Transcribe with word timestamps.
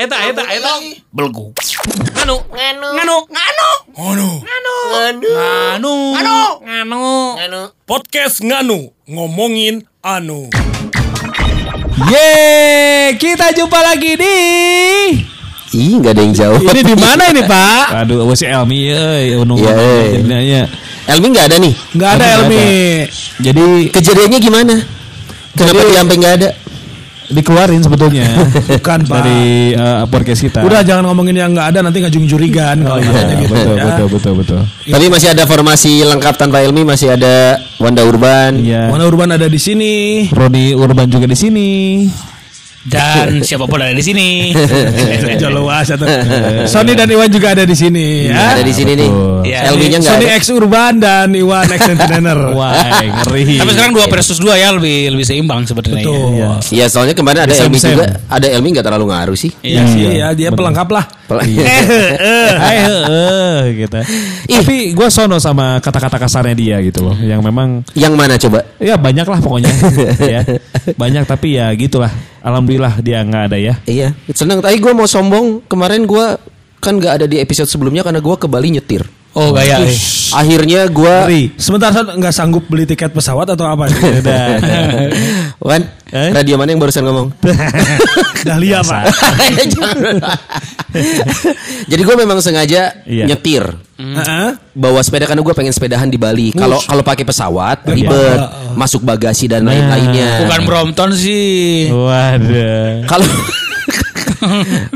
eta 0.00 0.16
eta 0.16 0.16
eta 0.16 0.42
eta 0.48 0.48
eta 0.56 0.56
eta 0.56 0.70
eta 0.72 0.72
belgu. 1.12 1.52
Anu. 2.24 2.36
Nganu. 2.48 2.88
Nganu. 2.96 3.16
Nganu. 3.28 4.28
Nganu, 4.40 4.74
Nganu. 4.96 5.94
Nganu. 6.64 7.04
Nganu. 7.36 7.60
podcast 7.84 8.40
nganu 8.40 8.88
ngomongin 9.04 9.84
anu. 10.00 10.48
Yeay, 12.08 13.12
kita 13.20 13.52
jumpa 13.52 13.76
lagi 13.84 14.16
di 14.16 14.36
Ih, 15.70 16.02
nggak 16.02 16.18
ada 16.18 16.22
yang 16.26 16.34
jauh. 16.34 16.58
Ini 16.58 16.82
di 16.82 16.96
mana 16.98 17.30
ini, 17.30 17.46
Pak? 17.46 18.02
Aduh, 18.02 18.26
si 18.34 18.42
Elmi 18.42 18.90
euy, 18.90 19.38
Iya, 19.38 19.70
euy. 19.70 20.18
jadinya. 20.18 20.62
Elmi 21.06 21.26
nggak 21.30 21.46
ada 21.46 21.56
nih. 21.62 21.74
Enggak 21.94 22.10
ada 22.18 22.26
Elmi. 22.42 22.66
Jadi 23.38 23.64
Kejadiannya 23.94 24.38
gimana? 24.42 24.74
Kenapa 25.54 25.80
dia 25.86 26.02
sampai 26.02 26.16
nggak 26.18 26.34
ada? 26.42 26.48
Dikeluarin 27.30 27.80
sebetulnya. 27.80 28.26
Bukan, 28.78 28.98
Pak. 29.06 29.16
Dari 29.22 29.72
uh, 29.74 30.04
podcast 30.10 30.40
kita. 30.42 30.60
Udah 30.66 30.82
jangan 30.82 31.06
ngomongin 31.08 31.38
yang 31.38 31.50
nggak 31.54 31.72
ada 31.74 31.80
nanti 31.80 32.02
ngajung 32.02 32.26
jurigan 32.26 32.82
kalau 32.82 32.98
Iya, 33.00 33.40
gitu 33.40 33.54
betul, 33.54 33.74
ya. 33.78 33.84
betul, 33.86 34.06
betul, 34.10 34.32
betul. 34.42 34.60
Tapi 34.90 35.06
masih 35.08 35.28
ada 35.32 35.42
formasi 35.46 35.92
lengkap 36.04 36.34
tanpa 36.36 36.60
Elmi, 36.60 36.82
masih 36.82 37.14
ada 37.14 37.56
Wanda 37.78 38.02
Urban. 38.04 38.58
Iya. 38.60 38.90
Mana 38.90 39.06
Urban 39.06 39.30
ada 39.32 39.46
di 39.46 39.58
sini. 39.62 40.26
Roni 40.28 40.74
Urban 40.74 41.06
juga 41.08 41.24
di 41.24 41.38
sini. 41.38 41.68
Dan 42.80 43.26
siapa 43.46 43.68
pun 43.68 43.76
ada 43.76 43.92
di 43.92 44.00
sini. 44.00 44.56
Jaluas 45.36 45.84
atau 45.92 46.08
Sony 46.64 46.96
dan 46.96 47.12
Iwan 47.12 47.28
juga 47.28 47.52
ada 47.52 47.68
di 47.68 47.76
sini 47.76 48.32
ya. 48.32 48.56
Ada 48.56 48.62
di 48.64 48.72
sini 48.72 48.92
nih. 48.96 49.10
betul. 49.10 49.44
Iya. 49.44 49.58
Elmi-nya 49.68 49.98
nggak 50.00 50.12
Sony 50.16 50.26
ada. 50.26 50.38
X 50.40 50.42
Urban 50.48 50.92
dan 50.96 51.28
Iwan 51.36 51.66
X 51.68 51.80
Entertainer. 51.92 52.38
Wah, 52.58 52.72
ngeri. 53.04 53.60
Tapi 53.60 53.70
sekarang 53.76 53.92
dua 53.92 54.06
versus 54.08 54.38
dua 54.40 54.54
ya 54.56 54.72
lebih 54.72 55.12
lebih 55.12 55.26
seimbang 55.28 55.68
sebenarnya. 55.68 56.04
Betul. 56.04 56.28
Iya. 56.40 56.50
Iya, 56.72 56.86
soalnya 56.88 57.12
kemarin 57.12 57.44
ada 57.44 57.52
Elmi 57.52 57.76
juga. 57.76 58.04
Ada 58.32 58.46
Elmi 58.48 58.68
nggak 58.72 58.86
terlalu 58.88 59.04
ngaruh 59.12 59.36
sih. 59.36 59.52
Iya. 59.60 59.82
Iya, 59.84 60.26
dia 60.32 60.48
pelengkap 60.48 60.88
lah. 60.88 61.04
Pel- 61.30 61.46
Hai 62.58 62.76
heeh 62.82 63.58
gitu. 63.78 63.98
Tapi 64.50 64.76
gue 64.90 65.08
sono 65.08 65.38
sama 65.38 65.78
kata-kata 65.78 66.18
kasarnya 66.18 66.52
dia 66.52 66.76
gitu 66.82 67.06
loh, 67.06 67.14
yang 67.16 67.38
memang 67.38 67.86
Yang 67.94 68.14
mana 68.18 68.34
coba? 68.34 68.66
ya 68.76 68.98
banyak 68.98 69.22
lah 69.22 69.38
pokoknya 69.38 69.70
ya. 70.34 70.42
Banyak 70.98 71.24
tapi 71.24 71.54
ya 71.54 71.70
gitulah. 71.72 72.10
Alhamdulillah 72.42 72.98
dia 72.98 73.22
nggak 73.22 73.42
ada 73.46 73.56
ya. 73.56 73.74
Iya, 73.84 74.10
senang. 74.32 74.58
Tapi 74.58 74.76
gue 74.76 74.90
mau 74.90 75.06
sombong. 75.06 75.62
Kemarin 75.64 76.02
gue 76.02 76.26
kan 76.80 76.96
nggak 76.96 77.22
ada 77.22 77.26
di 77.28 77.38
episode 77.38 77.68
sebelumnya 77.68 78.02
karena 78.02 78.18
gue 78.18 78.34
ke 78.34 78.48
Bali 78.48 78.74
nyetir. 78.74 79.04
Oh 79.32 79.50
gaya. 79.50 79.78
eh. 79.80 79.94
Akhirnya 80.32 80.86
gue 80.86 81.14
Ngeri. 81.22 81.42
Sebentar 81.54 81.90
Son, 81.90 82.06
nggak 82.08 82.30
sanggup 82.30 82.66
beli 82.66 82.82
tiket 82.82 83.10
pesawat 83.10 83.46
atau 83.46 83.62
apa? 83.64 83.86
Wan, 85.62 85.82
Eh? 86.10 86.34
radio 86.34 86.58
mana 86.58 86.74
yang 86.74 86.82
barusan 86.82 87.06
ngomong? 87.06 87.30
Dahlia 88.46 88.82
pak. 88.82 89.06
Jadi 91.86 92.02
gue 92.02 92.16
memang 92.16 92.42
sengaja 92.42 93.06
Iya. 93.06 93.24
nyetir 93.26 93.62
Heeh. 93.94 94.48
bawa 94.72 95.00
sepeda 95.00 95.26
karena 95.26 95.38
gue 95.38 95.54
pengen 95.54 95.70
sepedahan 95.70 96.08
di 96.08 96.18
Bali. 96.18 96.50
Kalau 96.50 96.80
kalau 96.80 97.02
pakai 97.02 97.22
pesawat 97.22 97.86
ribet, 97.86 98.40
masuk 98.74 99.04
bagasi 99.04 99.46
dan 99.46 99.62
lain-lainnya. 99.62 100.42
Bukan 100.42 100.60
Brompton 100.64 101.10
sih. 101.12 101.86
Waduh. 101.90 103.06
Kalau 103.06 103.26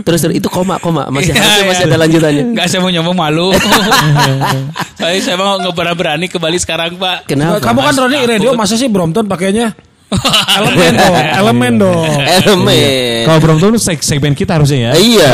terus 0.06 0.20
itu 0.32 0.48
koma 0.48 0.80
koma 0.80 1.08
masih 1.12 1.32
harusnya 1.36 1.64
masih 1.68 1.84
ada 1.86 1.98
lanjutannya. 2.00 2.42
Enggak 2.54 2.66
saya 2.70 2.80
mau 2.80 2.90
nyoba 2.90 3.12
malu. 3.12 3.48
saya 5.00 5.16
saya 5.20 5.36
mau 5.36 5.60
nggak 5.60 5.74
pernah 5.74 5.94
berani 5.94 6.26
ke 6.28 6.36
Bali 6.40 6.58
sekarang 6.58 6.96
pak. 6.96 7.28
Kenapa? 7.28 7.60
Kamu 7.60 7.80
kan 7.80 7.94
Roni 7.94 8.18
radio 8.24 8.50
masa 8.56 8.74
sih 8.74 8.88
Brompton 8.88 9.28
pakainya? 9.28 9.74
elemen 10.58 10.92
dong, 10.94 11.14
elemen 11.16 11.72
dong. 11.80 12.06
Elemen. 12.22 13.24
Kalau 13.26 13.38
belum 13.40 13.56
tuh 13.58 13.82
seg 13.82 13.98
segmen 13.98 14.36
kita 14.36 14.54
harusnya 14.60 14.78
ya. 14.78 14.90
Eh, 14.94 15.02
Iya, 15.02 15.30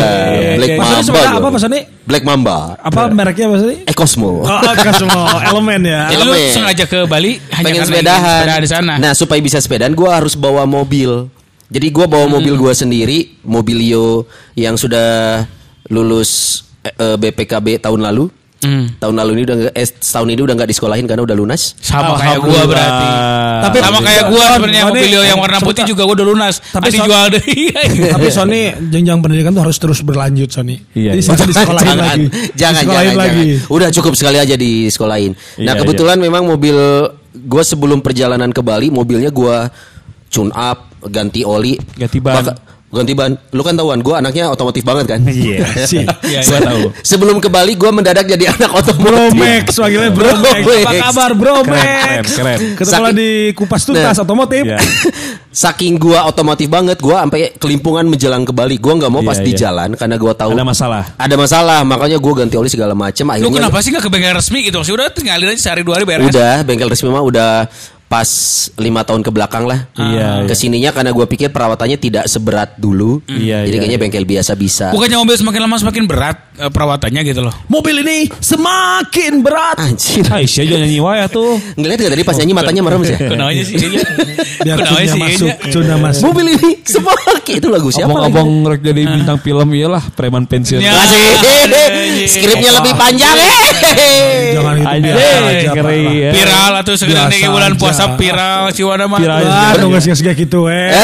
Black 0.56 0.76
Mamba. 0.78 1.20
apa 1.37 1.59
Sony? 1.60 1.81
Black 2.06 2.25
Mamba. 2.25 2.59
Apa 2.81 3.12
mereknya 3.12 3.47
Mas 3.50 3.60
Sony? 3.60 3.84
Eh. 3.84 3.93
Oh, 3.93 4.41
oh 4.47 4.75
kan 4.75 4.94
semua 4.97 5.43
elemen 5.44 5.81
ya. 5.84 6.09
Lu 6.16 6.32
Elemen. 6.32 6.53
sengaja 6.54 6.84
ke 6.88 7.04
Bali 7.04 7.37
hanya 7.53 7.65
pengen 7.66 7.84
sepedahan. 7.84 8.41
sepeda 8.47 8.54
di 8.56 8.69
sana. 8.70 8.94
Nah, 8.97 9.12
supaya 9.12 9.41
bisa 9.43 9.60
sepedaan 9.60 9.93
gue 9.93 10.09
harus 10.09 10.32
bawa 10.32 10.65
mobil. 10.65 11.28
Jadi 11.70 11.86
gue 11.88 12.06
bawa 12.06 12.26
mobil 12.26 12.58
gue 12.58 12.72
sendiri, 12.75 13.19
mobilio 13.47 14.26
yang 14.58 14.75
sudah 14.75 15.47
lulus 15.86 16.62
eh, 16.82 16.91
eh, 16.91 17.16
BPKB 17.16 17.78
tahun 17.78 18.03
lalu. 18.03 18.26
Hmm. 18.60 18.92
Tahun 19.00 19.16
lalu 19.16 19.41
ini 19.41 19.42
udah 19.48 19.56
eh, 19.72 19.88
tahun 19.88 20.36
ini 20.36 20.41
udah 20.44 20.53
nggak 20.53 20.69
disekolahin 20.69 21.08
karena 21.08 21.25
udah 21.25 21.32
lunas. 21.32 21.72
Sama 21.81 22.12
kayak 22.20 22.44
gua 22.44 22.69
berarti. 22.69 23.08
Tapi 23.64 23.76
sama 23.81 23.98
kayak 24.04 24.25
gua 24.28 24.44
Son, 24.44 24.53
sebenarnya 24.60 24.84
mobilio 24.84 25.20
yang 25.25 25.41
warna 25.41 25.58
putih 25.64 25.82
juga 25.88 26.04
gua 26.04 26.14
udah 26.20 26.28
lunas. 26.28 26.54
Tapi 26.69 26.92
Son- 26.92 27.08
dijual 27.08 27.25
deh. 27.32 27.44
Tapi 28.12 28.26
Sony 28.28 28.60
jenjang 28.92 29.25
pendidikan 29.25 29.56
tuh 29.56 29.64
harus 29.64 29.81
terus 29.81 30.04
berlanjut 30.04 30.52
Sony. 30.52 30.76
Iya, 30.92 31.16
Jadi 31.16 31.20
iya. 31.25 31.47
disekolahin 31.56 31.88
jangan, 31.88 32.04
lagi. 32.04 32.26
jangan, 32.52 32.75
Disekolahin 32.84 33.08
jangan, 33.08 33.25
lagi. 33.25 33.44
jangan. 33.48 33.72
Udah 33.72 33.88
cukup 33.97 34.12
sekali 34.12 34.37
aja 34.37 34.54
di 34.60 34.72
sekolahin. 34.92 35.32
Nah 35.56 35.72
Iya, 35.72 35.81
kebetulan 35.81 36.16
memang 36.20 36.44
mobil 36.44 36.76
gue 37.32 37.62
sebelum 37.64 38.04
perjalanan 38.04 38.52
ke 38.52 38.60
Bali, 38.60 38.92
mobilnya 38.92 39.32
gue 39.32 39.56
tune 40.31 40.49
up, 40.51 40.79
ganti 41.05 41.43
oli, 41.43 41.75
Ganti 41.93 42.19
ban. 42.19 42.39
Baka- 42.39 42.59
ganti 42.89 43.15
ban. 43.15 43.31
Lu 43.51 43.63
kan 43.63 43.71
tahuan, 43.73 43.99
gue 43.99 44.11
anaknya 44.13 44.47
otomotif 44.49 44.83
banget 44.83 45.07
kan. 45.09 45.21
Iya. 45.27 45.63
Sih. 45.85 46.03
Iya, 46.27 46.41
Gua 46.41 46.59
tahu. 46.61 46.83
Sebelum 47.01 47.39
ke 47.39 47.47
Bali, 47.47 47.75
gue 47.75 47.87
mendadak 47.89 48.25
jadi 48.25 48.51
anak 48.53 48.71
otomotif. 48.73 49.03
Bromex, 49.31 49.67
panggilnya 49.73 50.11
Bromex. 50.11 50.55
Apa 50.57 50.63
Bromex. 50.65 51.01
kabar 51.01 51.31
Bromex? 51.33 51.71
Keren, 51.71 52.25
keren, 52.25 52.27
keren. 52.27 52.59
Ketemu 52.77 52.91
Saking- 52.97 53.17
di 53.17 53.31
kupas 53.53 53.83
tuntas 53.85 54.03
Nah. 54.13 54.25
otomotif. 54.25 54.63
Iya. 54.65 54.79
Saking 55.51 55.99
gua 55.99 56.27
otomotif 56.27 56.67
banget, 56.67 56.99
gua 56.99 57.23
sampai 57.23 57.55
kelimpungan 57.57 58.07
menjelang 58.07 58.43
ke 58.43 58.51
Bali. 58.51 58.79
Gua 58.79 58.95
nggak 58.97 59.11
mau 59.11 59.19
pas 59.21 59.35
Iya, 59.35 59.45
di 59.45 59.53
iya. 59.53 59.61
jalan 59.61 59.95
karena 59.95 60.15
gua 60.15 60.31
tahu 60.33 60.51
Ada 60.53 60.62
masalah. 60.65 61.03
Ada 61.17 61.35
masalah, 61.35 61.79
makanya 61.85 62.19
gua 62.19 62.35
ganti 62.37 62.55
oli 62.55 62.67
segala 62.67 62.95
macam. 62.95 63.27
Lu 63.27 63.33
Akhirnya 63.33 63.55
kenapa 63.61 63.79
sih 63.81 63.91
nggak 63.91 64.03
ke 64.03 64.11
bengkel 64.11 64.31
resmi 64.33 64.59
gitu? 64.62 64.79
Sih 64.81 64.91
udah 64.91 65.11
tinggalin 65.11 65.51
aja 65.51 65.59
sehari 65.61 65.83
dua 65.83 65.99
hari 65.99 66.07
beres. 66.07 66.27
udah 66.29 66.62
bengkel 66.62 66.87
resmi 66.87 67.07
mah 67.07 67.19
udah 67.21 67.67
pas 68.10 68.26
lima 68.75 69.06
tahun 69.06 69.22
ke 69.22 69.31
belakang 69.31 69.71
lah. 69.71 69.87
Iya, 69.94 70.43
iya. 70.43 70.48
Ke 70.50 70.59
sininya 70.59 70.91
karena 70.91 71.15
gua 71.15 71.31
pikir 71.31 71.54
perawatannya 71.54 71.94
tidak 71.94 72.26
seberat 72.26 72.75
dulu. 72.75 73.22
Iya, 73.31 73.62
Jadi 73.62 73.71
iya, 73.71 73.81
kayaknya 73.87 73.98
bengkel 74.03 74.26
biasa 74.26 74.59
bisa. 74.59 74.91
Bukannya 74.91 75.15
mobil 75.22 75.38
semakin 75.38 75.60
lama 75.62 75.78
semakin 75.78 76.04
berat 76.10 76.37
eh, 76.59 76.66
perawatannya 76.75 77.22
gitu 77.22 77.47
loh. 77.47 77.54
Mobil 77.70 78.03
ini 78.03 78.26
semakin 78.43 79.47
berat. 79.47 79.78
Anjir. 79.78 80.26
Aisyah 80.26 80.62
juga 80.66 80.78
nyanyi 80.82 80.99
wae 80.99 81.22
tuh. 81.31 81.54
Ngeliat 81.78 81.99
gak 82.03 82.12
tadi 82.19 82.25
pas 82.26 82.34
nyanyi 82.43 82.54
matanya 82.59 82.82
merem 82.82 83.00
sih. 83.06 83.15
Kenapa 83.15 83.50
sih? 83.54 83.78
Biar 84.66 84.76
Kenapa 84.82 84.91
cunnya 84.91 85.06
sih? 85.06 85.20
masuk, 85.22 85.50
cuna 85.70 85.94
masuk. 86.03 86.22
Mobil 86.26 86.47
ini 86.59 86.70
semakin 86.82 87.54
itu 87.62 87.69
lagu 87.70 87.88
siapa? 87.94 88.10
lagi? 88.10 88.26
Abang-abang 88.26 88.50
rek 88.75 88.81
jadi 88.91 89.03
bintang 89.06 89.38
film 89.38 89.69
iyalah 89.70 90.03
preman 90.19 90.50
pensiun. 90.50 90.82
Ya. 90.82 90.99
Masih. 90.99 91.22
Skripnya 92.26 92.75
lebih 92.75 92.93
panjang 92.99 93.38
eh. 93.38 93.54
Jangan 94.59 94.75
gitu 94.82 94.99
ya. 96.26 96.31
Viral 96.34 96.72
atau 96.82 96.93
di 96.99 97.47
bulan 97.47 97.70
aja. 97.78 98.00
Puasa 98.09 98.21
viral 98.21 98.62
si 98.72 98.83
Wana 98.87 99.05
mah. 99.05 99.19
Viral. 99.21 99.41
Wah, 99.44 99.72
nunggu 99.77 99.99
nggak 100.00 100.34
gitu 100.37 100.61
eh. 100.72 100.88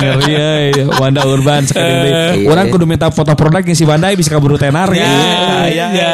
Ngeri 0.00 0.32
ya, 0.32 0.50
ya. 0.72 0.84
Wanda 0.98 1.26
Urban 1.26 1.62
sekali 1.66 1.90
deui. 2.06 2.12
Iya. 2.44 2.48
Orang 2.52 2.66
kudu 2.70 2.84
minta 2.86 3.10
foto 3.10 3.32
produknya 3.34 3.74
si 3.74 3.82
Wanda 3.82 4.12
bisa 4.14 4.30
kaburu 4.30 4.56
tenar 4.56 4.88
ya. 4.94 5.08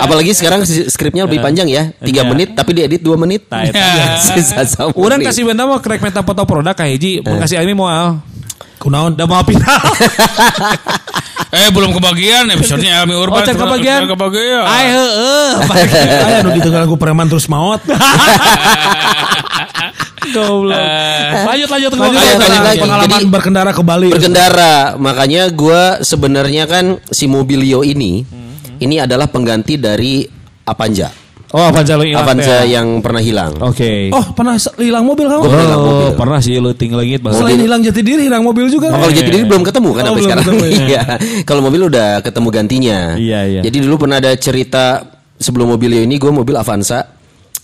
Apalagi 0.03 0.33
sekarang 0.33 0.65
skripnya 0.67 1.25
lebih 1.29 1.41
panjang 1.41 1.69
ya, 1.69 1.93
tiga 2.01 2.23
Iya. 2.23 2.31
menit 2.31 2.49
tapi 2.55 2.71
diedit 2.73 3.03
dua 3.03 3.19
menit. 3.19 3.47
Eta. 3.51 4.19
Sisa 4.19 4.63
sama 4.65 4.95
Orang 4.95 5.21
menit. 5.21 5.35
kasih 5.35 5.43
Wanda 5.47 5.67
mau 5.67 5.79
kerek 5.79 6.01
minta 6.01 6.23
foto 6.23 6.43
produk 6.47 6.75
kayak 6.75 6.93
hiji, 6.99 7.13
mau 7.23 7.37
kasih 7.39 7.59
Ami 7.61 7.75
mau 7.75 7.89
Kunaon? 8.83 9.15
udah 9.15 9.27
mau 9.31 9.43
pindah. 9.47 9.79
Eh 11.53 11.69
belum 11.69 11.93
kebagian 11.93 12.49
episodenya 12.49 12.93
Elmi 13.05 13.13
Oh, 13.13 13.23
Urban. 13.23 13.45
can 13.45 13.53
kebagian. 13.55 14.09
Kebagian. 14.09 14.65
Ai 14.65 14.85
heeh. 14.89 15.51
Aya 16.19 16.41
nu 16.41 16.51
ditengah 16.51 16.81
lagu 16.83 16.97
preman 16.97 17.29
terus 17.29 17.45
maut. 17.47 17.85
Goblok. 20.33 20.79
Lanjut 21.45 21.69
lanjut 21.69 21.91
Lanjut, 21.91 21.93
ngomong. 21.93 22.15
Ayo, 22.15 22.33
lanjut, 22.33 22.41
lanjut 22.41 22.65
lagi. 22.65 22.81
pengalaman 22.81 23.11
Jadi- 23.19 23.29
berkendara 23.29 23.71
ke 23.71 23.83
Bali. 23.83 24.09
berkendara. 24.09 24.75
Makanya 24.97 25.43
gua 25.51 25.83
sebenarnya 26.01 26.65
kan 26.65 26.85
si 27.07 27.27
Mobilio 27.27 27.85
ini 27.85 28.23
Hmm. 28.23 28.81
ini 28.81 28.97
adalah 28.97 29.29
pengganti 29.29 29.77
dari 29.77 30.25
Avanza. 30.65 31.13
Oh, 31.53 31.69
Avanza 31.69 31.95
lo 31.95 32.03
hilang. 32.03 32.25
Avanza 32.25 32.57
teh. 32.59 32.73
yang 32.73 32.99
pernah 32.99 33.21
hilang. 33.21 33.53
Oke. 33.61 34.09
Oh, 34.09 34.25
pernah 34.33 34.57
hilang 34.77 35.05
mobil 35.05 35.29
kamu? 35.29 35.41
Gua 35.41 35.49
pernah 35.49 35.63
hilang 35.63 35.79
Oh, 35.79 35.87
mobil. 35.87 36.09
pernah 36.17 36.39
sih 36.41 36.57
lu 36.57 36.73
tinggal 36.73 37.05
lagi 37.05 37.21
bahasa. 37.21 37.39
Selain 37.39 37.61
hilang 37.61 37.81
jati 37.81 38.01
diri, 38.01 38.23
hilang 38.25 38.41
mobil 38.41 38.67
juga. 38.67 38.89
Oh, 38.89 38.99
kalau 38.99 39.13
jadi 39.13 39.29
diri 39.31 39.45
belum 39.45 39.63
ketemu 39.63 39.91
kan 39.91 40.03
Oh, 40.03 40.09
sampai 40.11 40.23
sekarang. 40.25 40.45
ketemu, 40.45 40.63
ya. 40.65 40.73
Iya. 40.89 41.03
Kalau 41.45 41.61
mobil 41.61 41.81
udah 41.87 42.09
ketemu 42.21 42.49
gantinya. 42.49 42.99
Iya, 43.15 43.41
iya. 43.47 43.61
Jadi 43.63 43.77
dulu 43.79 43.95
pernah 44.01 44.17
ada 44.17 44.33
cerita 44.33 44.85
sebelum 45.37 45.71
mobilnya 45.71 46.01
ini 46.01 46.17
gue 46.17 46.33
mobil 46.33 46.57
Avanza 46.57 47.05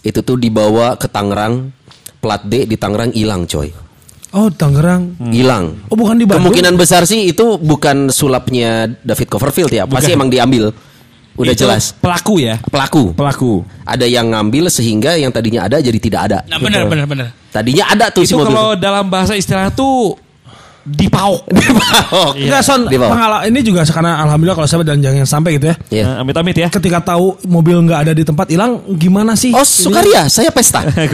itu 0.00 0.20
tuh 0.20 0.36
dibawa 0.36 0.94
ke 0.94 1.08
Tangerang 1.08 1.72
plat 2.18 2.44
D 2.44 2.68
di 2.68 2.76
Tangerang 2.76 3.10
hilang 3.10 3.48
coy. 3.48 3.72
Oh, 4.28 4.52
Tangerang. 4.52 5.16
Hilang. 5.32 5.88
Oh, 5.88 5.96
bukan 5.96 6.20
di 6.20 6.28
Bandung. 6.28 6.52
Kemungkinan 6.52 6.76
besar 6.76 7.08
sih 7.08 7.24
itu 7.24 7.56
bukan 7.56 8.12
sulapnya 8.12 8.84
David 9.00 9.32
Copperfield 9.32 9.72
ya. 9.72 9.88
Pasti 9.88 10.12
emang 10.12 10.28
diambil. 10.28 10.68
Udah 11.38 11.54
Itu 11.54 11.64
jelas. 11.64 11.94
Pelaku 11.94 12.42
ya. 12.42 12.58
Pelaku. 12.60 13.14
Pelaku. 13.14 13.62
Ada 13.82 14.04
yang 14.04 14.26
ngambil 14.28 14.66
sehingga 14.68 15.14
yang 15.14 15.30
tadinya 15.30 15.64
ada 15.64 15.78
jadi 15.78 15.96
tidak 15.96 16.20
ada. 16.26 16.38
Nah 16.44 16.58
benar 16.58 16.84
benar 16.84 17.06
benar. 17.06 17.26
Tadinya 17.48 17.88
ada 17.88 18.10
tuh 18.10 18.22
si 18.22 18.34
Itu 18.34 18.42
mobil. 18.42 18.50
kalau 18.50 18.74
dalam 18.74 19.06
bahasa 19.06 19.32
istilah 19.32 19.70
tuh 19.70 20.18
dipauk. 20.84 21.44
Oh, 22.08 22.32
Enggak, 22.32 22.64
Son. 22.64 22.88
Di 22.88 22.96
bawah. 22.96 23.12
pengala- 23.12 23.44
ini 23.44 23.60
juga 23.60 23.84
karena 23.84 24.24
alhamdulillah 24.24 24.56
kalau 24.56 24.64
saya 24.64 24.80
dan 24.80 24.96
jangan 24.98 25.28
sampai 25.28 25.60
gitu 25.60 25.68
ya. 25.68 25.76
Iya. 25.90 26.04
Nah, 26.04 26.14
Amit-amit 26.24 26.56
ya. 26.56 26.68
Ketika 26.68 27.04
tahu 27.04 27.36
mobil 27.44 27.76
nggak 27.84 28.00
ada 28.00 28.12
di 28.12 28.24
tempat 28.24 28.48
hilang, 28.48 28.80
gimana 28.96 29.36
sih? 29.36 29.52
Oh, 29.52 29.60
Sukaria, 29.60 30.24
saya 30.26 30.48
pesta. 30.48 30.80
Nah, 30.88 31.04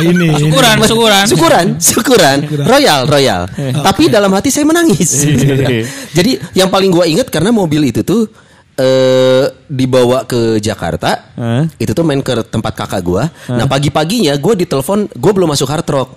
ini. 0.00 0.32
ini. 0.32 0.48
Syukuran 0.48 0.76
syukuran. 0.82 1.24
syukuran, 1.28 1.66
syukuran, 1.76 2.36
royal, 2.64 3.04
royal. 3.04 3.44
Tapi 3.76 4.08
dalam 4.08 4.32
hati 4.32 4.48
saya 4.48 4.64
menangis. 4.64 5.20
Jadi 6.16 6.40
yang 6.54 6.72
paling 6.72 6.88
gua 6.88 7.04
ingat 7.04 7.28
karena 7.28 7.52
mobil 7.52 7.84
itu 7.84 8.00
tuh 8.00 8.28
eh 8.76 9.44
dibawa 9.68 10.24
ke 10.24 10.56
Jakarta, 10.56 11.28
Hah? 11.36 11.68
itu 11.76 11.92
tuh 11.92 12.04
main 12.04 12.20
ke 12.24 12.40
tempat 12.48 12.72
kakak 12.72 13.02
gua. 13.04 13.28
Nah 13.48 13.68
pagi-paginya 13.68 14.32
gua 14.40 14.56
ditelepon, 14.56 15.12
gua 15.16 15.32
belum 15.32 15.52
masuk 15.52 15.68
hard 15.68 15.88
rock. 15.92 16.10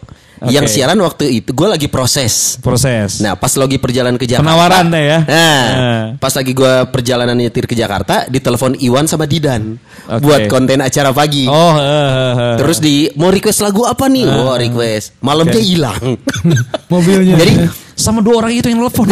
Yang 0.43 0.67
Oke. 0.67 0.73
siaran 0.75 0.99
waktu 0.99 1.23
itu 1.31 1.55
gua 1.55 1.71
lagi 1.71 1.87
proses. 1.87 2.59
Proses. 2.59 3.19
Nah, 3.19 3.35
pas 3.35 3.51
lagi 3.55 3.79
perjalanan 3.79 4.15
ke 4.15 4.27
Jakarta. 4.27 4.43
Penawaran 4.43 4.85
deh 4.91 5.05
ya. 5.05 5.19
Nah, 5.23 5.63
Nah. 5.65 6.03
pas 6.19 6.29
lagi 6.29 6.51
gua 6.51 6.83
perjalanan 6.85 7.33
nyetir 7.33 7.63
ke 7.63 7.71
Jakarta, 7.71 8.27
ditelepon 8.27 8.75
Iwan 8.77 9.05
sama 9.05 9.23
Didan 9.23 9.75
Oke. 10.05 10.19
buat 10.19 10.39
konten 10.45 10.79
acara 10.79 11.09
pagi. 11.09 11.47
Oh, 11.47 11.73
eh, 11.73 11.79
eh, 11.79 12.31
eh. 12.35 12.55
Terus 12.59 12.77
di 12.79 13.07
mau 13.15 13.29
request 13.29 13.59
lagu 13.61 13.83
apa 13.83 14.05
nih? 14.05 14.25
Oh, 14.27 14.53
request. 14.53 15.17
Malamnya 15.19 15.57
hilang. 15.57 16.19
Mobilnya. 16.91 17.35
Jadi 17.39 17.53
sama 17.95 18.19
dua 18.19 18.43
orang 18.43 18.51
itu 18.51 18.67
yang 18.67 18.83
nelfon. 18.83 19.07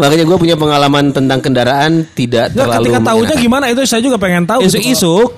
makanya 0.00 0.24
gue 0.24 0.36
punya 0.38 0.56
pengalaman 0.56 1.12
tentang 1.12 1.38
kendaraan 1.38 2.08
tidak 2.12 2.50
Nggak, 2.50 2.56
terlalu 2.56 2.84
ketika 2.88 3.00
tahunya 3.04 3.34
gimana 3.36 3.64
itu 3.68 3.80
saya 3.84 4.00
juga 4.00 4.16
pengen 4.16 4.44
tahu. 4.44 4.64
gitu. 4.64 4.80
Isuk-isuk. 4.80 5.28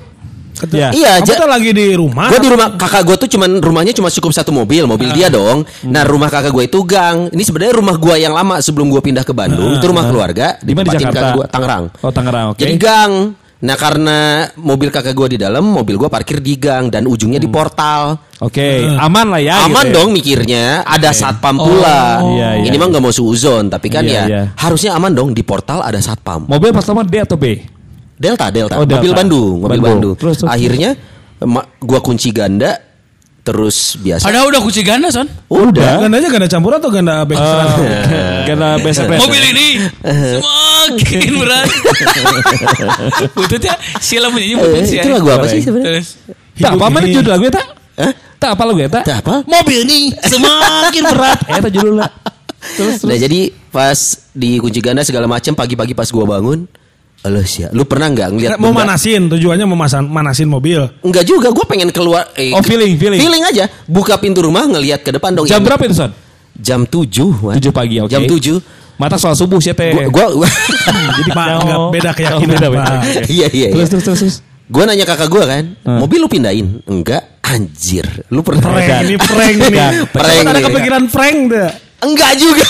Ya. 0.73 0.89
Iya, 0.93 1.13
Kamu 1.21 1.37
tuh 1.37 1.49
lagi 1.49 1.71
di 1.77 1.87
rumah. 1.93 2.29
Gue 2.33 2.41
di 2.41 2.49
rumah 2.49 2.69
kakak 2.75 3.03
gue 3.05 3.17
tuh 3.27 3.29
cuman 3.37 3.61
rumahnya 3.61 3.93
cuma 3.93 4.09
cukup 4.09 4.33
satu 4.33 4.51
mobil, 4.53 4.89
mobil 4.89 5.13
dia 5.13 5.29
dong. 5.29 5.69
Nah 5.85 6.03
rumah 6.09 6.33
kakak 6.33 6.53
gue 6.53 6.65
itu 6.65 6.81
gang. 6.89 7.29
Ini 7.29 7.43
sebenarnya 7.45 7.75
rumah 7.77 7.97
gue 8.01 8.17
yang 8.17 8.33
lama 8.33 8.59
sebelum 8.65 8.89
gue 8.89 9.03
pindah 9.05 9.25
ke 9.27 9.37
Bandung. 9.37 9.77
itu 9.77 9.85
rumah 9.85 10.09
keluarga. 10.09 10.57
Di 10.63 10.73
Jakarta? 10.73 11.37
gue 11.37 11.47
Tangerang. 11.51 11.85
Oh, 12.01 12.13
Tangerang, 12.13 12.47
oke. 12.57 12.61
Jadi 12.61 12.75
gang. 12.81 13.13
Nah 13.57 13.73
karena 13.73 14.45
mobil 14.61 14.93
kakak 14.93 15.17
gue 15.17 15.37
di 15.37 15.39
dalam, 15.41 15.65
mobil 15.65 15.97
gue 15.97 16.09
parkir 16.13 16.45
di 16.45 16.61
gang 16.61 16.93
dan 16.93 17.09
ujungnya 17.09 17.41
di 17.41 17.49
portal. 17.49 18.21
Oke, 18.37 18.85
aman 18.85 19.33
lah 19.33 19.41
ya. 19.41 19.65
Aman 19.65 19.89
gitu 19.89 19.89
ya. 19.89 19.95
dong 19.97 20.09
mikirnya, 20.13 20.65
ada 20.85 21.09
satpam 21.17 21.57
pula. 21.57 22.21
Iya, 22.21 22.61
iya, 22.61 22.69
Ini 22.69 22.77
mah 22.77 22.93
nggak 22.93 23.01
mau 23.01 23.09
suuzon, 23.09 23.73
tapi 23.73 23.89
kan 23.89 24.05
Iya, 24.05 24.13
ya 24.13 24.25
iya. 24.29 24.43
harusnya 24.61 24.93
aman 24.93 25.17
dong 25.17 25.33
di 25.33 25.41
portal 25.41 25.81
ada 25.81 25.97
satpam. 26.05 26.45
Mobil 26.45 26.69
pertama 26.69 27.01
D 27.01 27.17
atau 27.17 27.41
B? 27.41 27.76
Delta, 28.17 28.49
Delta, 28.49 28.75
Oh, 28.75 28.83
Delta. 28.83 28.97
mobil 28.97 29.13
Bandung, 29.13 29.55
mobil 29.59 29.77
Bandung. 29.77 29.85
Bandung. 29.85 30.15
Terus, 30.17 30.35
terus. 30.39 30.49
Akhirnya 30.49 30.97
ma- 31.41 31.69
gua 31.77 32.01
kunci 32.01 32.31
ganda, 32.31 32.81
terus 33.43 33.95
biasa. 33.97 34.25
Padahal 34.25 34.49
udah 34.49 34.61
kunci 34.61 34.81
ganda 34.81 35.09
son. 35.09 35.29
Udah. 35.47 36.01
Gandanya 36.01 36.27
ganda 36.27 36.47
campur 36.47 36.73
atau 36.73 36.89
ganda 36.89 37.23
back 37.23 37.37
Karena 38.45 38.77
best 38.79 38.99
friend. 39.01 39.21
Mobil 39.21 39.43
ini 39.47 39.67
semakin 40.01 41.33
berat. 41.45 41.69
Bututnya 43.33 43.73
sila 43.99 44.29
menyanyi 44.29 44.55
Eh, 44.55 44.59
butut 44.59 44.83
sih. 44.83 44.97
itu 44.97 45.09
lagu 45.09 45.29
apa 45.29 45.47
sih 45.47 45.61
sebenarnya? 45.61 45.93
Terus 45.95 46.09
Tak 46.57 46.73
apa 46.73 46.87
mana 46.89 47.05
ini. 47.05 47.15
judul 47.15 47.31
lagu 47.31 47.45
eta? 47.47 47.63
Hah? 47.97 48.13
Tak 48.37 48.51
apa 48.53 48.63
lagu 48.65 48.81
eta? 48.81 49.01
Tak 49.03 49.17
apa? 49.21 49.35
Mobil 49.45 49.81
nih 49.83 50.05
semakin 50.23 51.03
berat. 51.07 51.39
Eta 51.53 51.69
judulnya. 51.69 52.09
Terus 52.77 53.01
Nah 53.03 53.15
jadi 53.15 53.41
pas 53.69 53.99
di 54.31 54.57
kunci 54.57 54.81
ganda 54.81 55.01
segala 55.03 55.25
macam 55.27 55.53
pagi-pagi 55.53 55.93
pas 55.93 56.09
gua 56.09 56.25
bangun, 56.27 56.65
Alah 57.27 57.43
sih, 57.43 57.67
lu 57.69 57.83
pernah 57.83 58.07
nggak 58.07 58.29
ngeliat 58.31 58.51
Mau 58.55 58.71
benda- 58.71 58.87
manasin, 58.87 59.27
tujuannya 59.27 59.67
mau 59.67 59.75
masan, 59.75 60.07
manasin 60.07 60.47
mobil. 60.47 60.79
Enggak 61.01 61.25
juga, 61.25 61.51
gua 61.51 61.67
pengen 61.67 61.91
keluar. 61.91 62.31
eh, 62.33 62.55
Oh, 62.55 62.63
feeling, 62.63 62.95
feeling. 62.95 63.19
Feeling 63.19 63.43
aja. 63.43 63.67
Buka 63.85 64.15
pintu 64.15 64.41
rumah 64.41 64.63
ngelihat 64.65 65.03
ke 65.03 65.11
depan 65.11 65.35
dong. 65.35 65.43
jam 65.43 65.59
Yang- 65.59 65.67
berapa 65.67 65.83
itu 65.83 65.95
Son? 65.97 66.11
Jam 66.55 66.81
7 66.83 67.29
Wan. 67.43 67.55
7 67.55 67.69
pagi, 67.69 67.99
oke. 67.99 68.09
Jam 68.09 68.23
7 68.25 68.63
Mata 68.97 69.19
soal 69.19 69.35
subuh 69.35 69.59
sih 69.59 69.75
teh. 69.75 69.93
Gua, 70.09 70.31
gua, 70.33 70.49
Jadi 71.19 71.31
Pak, 71.31 71.47
nggak 71.67 71.81
beda 71.93 72.11
keyakinan, 72.13 72.41
oh, 72.41 72.49
beda, 72.49 72.67
beda. 72.71 72.81
Pak. 72.81 72.97
Oke. 73.03 73.21
Iya 73.29 73.47
iya 73.51 73.67
Terus 73.69 73.77
iya. 73.77 73.87
terus 73.91 74.05
terus. 74.05 74.19
terus. 74.21 74.37
Gua 74.67 74.83
nanya 74.83 75.05
kakak 75.05 75.29
gua 75.29 75.45
kan, 75.45 75.65
Hmm. 75.79 75.99
mobil 76.01 76.17
lu 76.17 76.27
pindahin? 76.27 76.81
Enggak, 76.83 77.23
anjir. 77.41 78.09
Lu 78.29 78.41
pernah 78.41 78.63
Prank 78.63 79.05
ini 79.05 79.15
prank 79.17 79.57
ini. 79.59 79.79
Prank 80.07 80.37
ada 80.41 80.51
nih. 80.51 80.63
kepikiran 80.65 81.03
prank 81.07 81.39
deh. 81.47 81.71
Enggak 81.97 82.37
juga, 82.37 82.67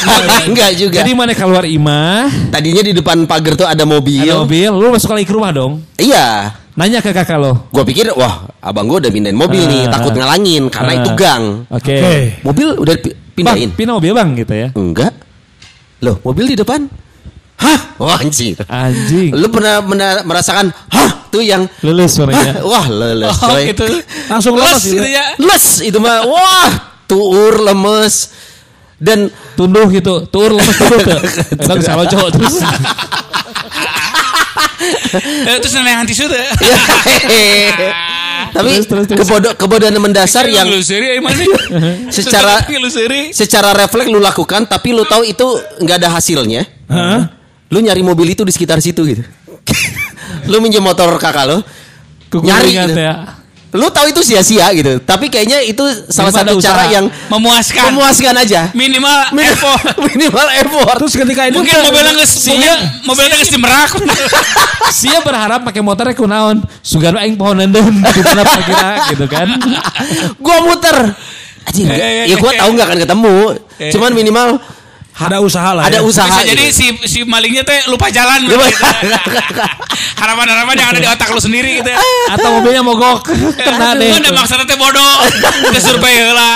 enggak 0.47 0.71
juga. 0.79 0.97
Jadi 1.03 1.11
mana 1.13 1.35
keluar 1.35 1.67
imah, 1.67 2.31
Tadinya 2.49 2.79
di 2.81 2.95
depan 2.95 3.27
pagar 3.27 3.59
tuh 3.59 3.67
ada 3.67 3.83
mobil. 3.83 4.23
ada 4.23 4.39
mobil, 4.39 4.71
lu 4.71 4.95
masuk 4.95 5.11
lagi 5.11 5.27
ke 5.27 5.35
rumah 5.35 5.51
dong. 5.51 5.83
Iya. 5.99 6.55
Nanya 6.73 7.01
ke 7.01 7.11
kakak 7.11 7.35
lo. 7.35 7.67
Gua 7.69 7.83
pikir, 7.83 8.13
wah, 8.15 8.47
abang 8.61 8.87
gua 8.87 9.01
udah 9.01 9.11
pindahin 9.11 9.35
mobil 9.35 9.59
nih, 9.59 9.89
Ah, 9.89 9.99
takut 9.99 10.13
ah. 10.13 10.17
ngalangin 10.21 10.69
karena 10.69 10.93
Ah. 10.93 10.99
itu 11.01 11.11
gang. 11.17 11.45
Oke. 11.67 11.97
Oke. 11.97 12.15
Mobil 12.45 12.67
udah 12.77 12.95
Bang, 12.97 13.17
pindahin. 13.35 13.69
pindah 13.73 13.95
mobil 13.97 14.13
bang 14.13 14.29
gitu 14.37 14.55
ya. 14.55 14.69
Enggak. 14.73 15.13
Loh, 16.01 16.21
mobil 16.23 16.45
di 16.47 16.57
depan? 16.57 16.87
Hah? 17.57 17.79
Wah, 17.97 18.21
anjir. 18.21 18.61
Anjing. 18.69 19.33
Lu 19.33 19.49
pernah 19.49 19.81
merasakan, 20.23 20.69
hah? 20.93 21.11
Tuh 21.27 21.41
yang 21.41 21.65
Lulus 21.81 22.15
Hah? 22.15 22.29
suaranya. 22.29 22.53
Wah, 22.63 22.87
leles 22.87 23.33
oh 23.33 23.49
coy. 23.51 23.73
gitu. 23.73 23.85
Langsung 24.31 24.55
lemes 24.55 24.85
gitu 24.85 25.01
gitu 25.01 25.09
ya. 25.09 25.35
Les 25.41 25.65
itu 25.83 25.99
mah 25.99 26.23
wah 26.23 26.69
tuur 27.09 27.65
lemes 27.65 28.31
dan 28.97 29.29
Tunduh 29.57 29.89
gitu, 29.89 30.29
tur 30.29 30.53
lemes 30.53 30.77
tunduh 30.77 31.01
tuh. 31.01 31.21
Eta 31.57 31.73
bisa 31.77 31.93
cowok 31.97 32.29
terus. 32.33 32.57
Eh, 35.17 35.57
Terus 35.59 35.73
nenek 35.73 36.05
anti 36.05 36.15
sudah. 36.15 36.37
ya, 36.37 36.51
tapi 38.53 38.71
kebodoh 39.17 39.53
kebodohan 39.57 39.97
mendasar 39.99 40.47
yang 40.47 40.69
eh? 40.69 40.85
Secara- 42.15 42.61
secara 43.33 43.73
refleks 43.75 44.07
lu 44.13 44.21
lakukan 44.21 44.69
tapi 44.69 44.93
lu 44.93 45.03
tahu 45.09 45.25
itu 45.27 45.47
nggak 45.81 45.97
ada 46.05 46.09
hasilnya. 46.13 46.63
Lu 47.73 47.79
nyari 47.83 48.03
mobil 48.05 48.37
itu 48.37 48.47
di 48.47 48.53
sekitar 48.55 48.79
situ 48.79 49.03
gitu. 49.09 49.23
lu 50.51 50.63
minjem 50.63 50.85
motor 50.85 51.11
kakak 51.19 51.45
lo, 51.49 51.59
nyari 52.31 52.71
gitu. 52.77 52.95
ya. 52.95 53.15
Lu 53.77 53.93
tahu 53.93 54.11
itu 54.11 54.25
sia-sia 54.25 54.67
gitu. 54.73 54.99
Tapi 54.99 55.29
kayaknya 55.29 55.61
itu 55.61 55.85
salah 56.09 56.33
Daripada 56.33 56.53
satu 56.53 56.65
cara 56.65 56.83
yang 56.89 57.05
Memuaskan. 57.29 57.93
memuaskan 57.93 58.35
aja. 58.41 58.61
Minimal 58.73 59.19
effort. 59.53 59.85
Minimal 60.09 60.47
effort. 60.59 60.97
Terus 61.05 61.15
ketika 61.15 61.43
itu 61.47 61.61
Mungkin 61.61 61.77
mobilnya 61.85 62.13
nggak 62.17 62.29
mobil 62.49 62.75
mobilnya 63.05 63.35
nggak 63.37 63.51
dimerak. 63.53 63.91
Sia 64.99 65.19
berharap 65.21 65.61
pakai 65.63 65.83
motornya 65.85 66.17
kunaon. 66.17 66.65
Sugan 66.81 67.15
aing 67.15 67.37
pohon 67.37 67.61
nenden 67.61 68.01
di 68.01 68.21
mana 68.25 68.43
kira 68.65 68.91
gitu 69.13 69.27
kan. 69.29 69.47
gua 70.41 70.57
muter. 70.65 71.13
Anjing, 71.67 71.87
Eh, 71.91 72.31
ya 72.31 72.37
gua 72.39 72.55
tahu 72.55 72.71
nggak 72.73 72.87
akan 72.87 72.99
ketemu. 73.03 73.37
Cuman 73.93 74.11
minimal 74.15 74.49
ada 75.19 75.41
usaha 75.41 75.71
lah. 75.73 75.89
ada 75.89 75.99
ya. 75.99 76.03
usaha. 76.03 76.27
Bisa 76.27 76.43
jadi 76.45 76.65
gitu. 76.69 76.77
si 76.77 76.87
si 77.09 77.19
malingnya 77.25 77.65
teh 77.65 77.89
lupa 77.89 78.13
jalan. 78.13 78.45
Lupa- 78.45 78.69
gitu. 78.69 78.85
Harapan-harapan 80.21 80.75
yang 80.77 80.89
ada 80.91 81.01
di 81.01 81.09
otak 81.09 81.29
lu 81.29 81.41
sendiri 81.41 81.81
gitu. 81.81 81.93
Atau 82.29 82.49
mobilnya 82.55 82.81
mogok. 82.81 83.25
Kena 83.67 83.93
deh. 83.95 84.13
Udah 84.13 84.33
maksudnya 84.33 84.65
teh 84.65 84.77
bodoh. 84.77 85.15
Udah 85.67 85.81
survei 85.81 86.15
heula. 86.17 86.53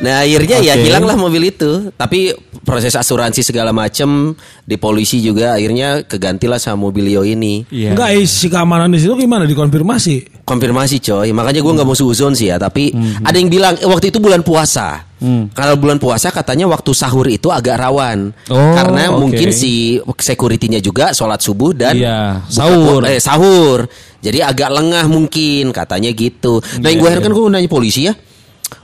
Nah 0.00 0.24
akhirnya 0.24 0.56
ya 0.60 0.74
Oke. 0.76 0.84
hilanglah 0.84 1.16
mobil 1.16 1.50
itu. 1.50 1.92
Tapi 1.92 2.32
proses 2.60 2.92
asuransi 2.92 3.40
segala 3.40 3.72
macem 3.72 4.36
di 4.62 4.76
polisi 4.76 5.18
juga 5.18 5.56
akhirnya 5.56 6.04
kegantilah 6.04 6.56
sama 6.56 6.86
mobilio 6.86 7.24
ini. 7.24 7.64
Iya. 7.68 7.92
Enggak, 7.92 8.08
eh, 8.14 8.24
si 8.24 8.46
keamanan 8.46 8.88
di 8.88 9.00
situ 9.00 9.16
gimana 9.16 9.44
dikonfirmasi? 9.44 10.44
Konfirmasi 10.44 10.96
coy. 11.00 11.28
Makanya 11.32 11.60
gua 11.60 11.72
nggak 11.76 11.88
mau 11.88 11.96
suuzon 11.96 12.32
sih 12.32 12.48
ya. 12.48 12.56
Tapi 12.56 12.92
Hmm. 12.92 13.22
ada 13.22 13.36
yang 13.36 13.48
bilang 13.48 13.74
eh, 13.76 13.84
waktu 13.84 14.08
itu 14.08 14.18
bulan 14.18 14.40
puasa. 14.40 15.09
Kalau 15.52 15.76
bulan 15.76 16.00
puasa 16.00 16.32
katanya 16.32 16.64
waktu 16.64 16.96
sahur 16.96 17.28
itu 17.28 17.52
agak 17.52 17.76
rawan. 17.76 18.32
Oh, 18.48 18.56
Karena 18.56 19.12
oke. 19.12 19.20
mungkin 19.20 19.52
si 19.52 20.00
security-nya 20.00 20.80
juga 20.80 21.12
sholat 21.12 21.44
subuh 21.44 21.76
dan 21.76 21.92
Iya, 21.92 22.40
sahur. 22.48 23.04
eh, 23.04 23.20
sahur. 23.20 23.84
Jadi 24.24 24.40
agak 24.40 24.72
lengah 24.72 25.04
mungkin 25.06 25.76
katanya 25.76 26.08
gitu. 26.12 26.64
Nah 26.80 26.88
yang 26.88 26.96
Iya, 26.96 27.00
gue 27.04 27.08
heran 27.12 27.22
kan 27.28 27.32
gue 27.36 27.44
nanya 27.52 27.68
polisi 27.68 28.08
ya. 28.08 28.16